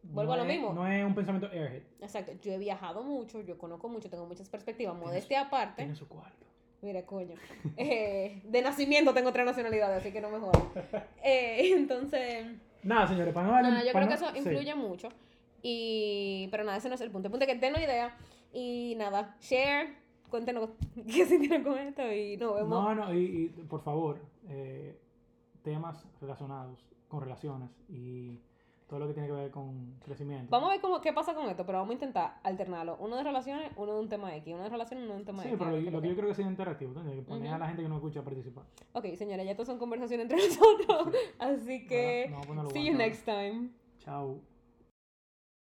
Vuelvo 0.04 0.34
No 0.36 0.42
a 0.42 0.44
lo 0.44 0.50
es- 0.50 0.56
mismo. 0.58 0.72
No 0.72 0.86
es 0.86 1.04
un 1.04 1.14
pensamiento 1.14 1.48
airhead. 1.48 1.82
Exacto, 2.00 2.32
yo 2.42 2.52
he 2.52 2.58
viajado 2.58 3.02
mucho, 3.02 3.40
yo 3.42 3.58
conozco 3.58 3.88
mucho, 3.88 4.08
tengo 4.08 4.24
muchas 4.26 4.48
perspectivas. 4.48 4.94
Modestia 4.96 5.42
aparte. 5.42 5.82
Tiene 5.82 5.94
su 5.96 6.06
cuarto. 6.08 6.46
Mira, 6.82 7.02
coño. 7.04 7.34
Eh, 7.76 8.40
de 8.44 8.62
nacimiento 8.62 9.12
tengo 9.14 9.32
tres 9.32 9.44
nacionalidades, 9.46 9.98
así 10.00 10.12
que 10.12 10.20
no 10.20 10.30
me 10.30 10.38
jodas. 10.38 10.62
Eh, 11.24 11.72
entonces, 11.74 12.46
Nada, 12.82 13.06
señores, 13.08 13.32
para 13.34 13.46
no 13.46 13.52
darle. 13.54 13.70
nada, 13.70 13.84
yo 13.84 13.92
para 13.92 14.06
creo 14.06 14.18
que 14.18 14.22
no- 14.22 14.28
eso 14.30 14.42
sí. 14.42 14.48
influye 14.50 14.74
mucho. 14.74 15.08
Y, 15.62 16.48
pero 16.50 16.64
nada, 16.64 16.76
ese 16.78 16.88
no 16.90 16.94
es 16.94 17.00
el 17.00 17.10
punto. 17.10 17.28
El 17.28 17.30
punto 17.32 17.46
es 17.46 17.52
que 17.52 17.58
den 17.58 17.72
una 17.74 17.82
idea. 17.82 18.14
Y 18.52 18.94
nada, 18.98 19.36
share, 19.40 19.88
cuéntenos 20.34 20.70
qué 21.14 21.24
sintieron 21.26 21.62
con 21.62 21.78
esto. 21.78 22.02
Y 22.12 22.36
nos 22.36 22.56
vemos. 22.56 22.68
No, 22.68 22.92
no, 22.92 23.14
y, 23.14 23.52
y, 23.56 23.62
por 23.68 23.80
favor, 23.82 24.18
eh, 24.48 24.98
temas 25.62 26.04
relacionados 26.20 26.84
con 27.06 27.20
relaciones 27.20 27.70
y 27.88 28.40
todo 28.88 28.98
lo 28.98 29.06
que 29.06 29.14
tiene 29.14 29.28
que 29.28 29.34
ver 29.34 29.50
con 29.52 29.94
crecimiento. 30.04 30.48
Vamos 30.50 30.70
a 30.70 30.72
ver 30.72 30.80
cómo, 30.80 31.00
qué 31.00 31.12
pasa 31.12 31.34
con 31.34 31.48
esto, 31.48 31.64
pero 31.64 31.78
vamos 31.78 31.92
a 31.92 31.94
intentar 31.94 32.40
alternarlo. 32.42 32.96
Uno 32.98 33.14
de 33.16 33.22
relaciones, 33.22 33.70
uno 33.76 33.94
de 33.94 34.00
un 34.00 34.08
tema 34.08 34.34
X. 34.38 34.52
Uno 34.52 34.64
de 34.64 34.70
relaciones, 34.70 35.04
uno 35.04 35.14
de 35.14 35.20
un 35.20 35.24
tema 35.24 35.42
Sí, 35.44 35.50
X. 35.50 35.58
pero 35.58 35.70
a 35.70 35.74
ver 35.74 35.82
lo, 35.84 35.98
es 35.98 36.02
que 36.02 36.08
yo 36.08 36.16
creo 36.16 36.28
que 36.28 36.34
sea 36.34 36.46
interactivo, 36.48 36.90
¿entiendes? 36.90 37.16
Que 37.16 37.22
poner 37.22 37.54
a 37.54 37.58
la 37.58 37.68
gente 37.68 37.82
que 37.84 37.88
no 37.88 37.94
escucha 37.94 38.20
a 38.20 38.24
participar. 38.24 38.64
Ok, 38.92 39.06
señores, 39.14 39.44
ya 39.44 39.52
esto 39.52 39.64
son 39.64 39.78
conversaciones 39.78 40.24
entre 40.28 40.36
nosotros. 40.48 41.14
Así 41.38 41.86
que, 41.86 42.34
ponerlo 42.44 42.70
see 42.70 42.86
you 42.86 42.94
next 42.96 43.24
time. 43.24 43.68
Chao. 44.00 44.40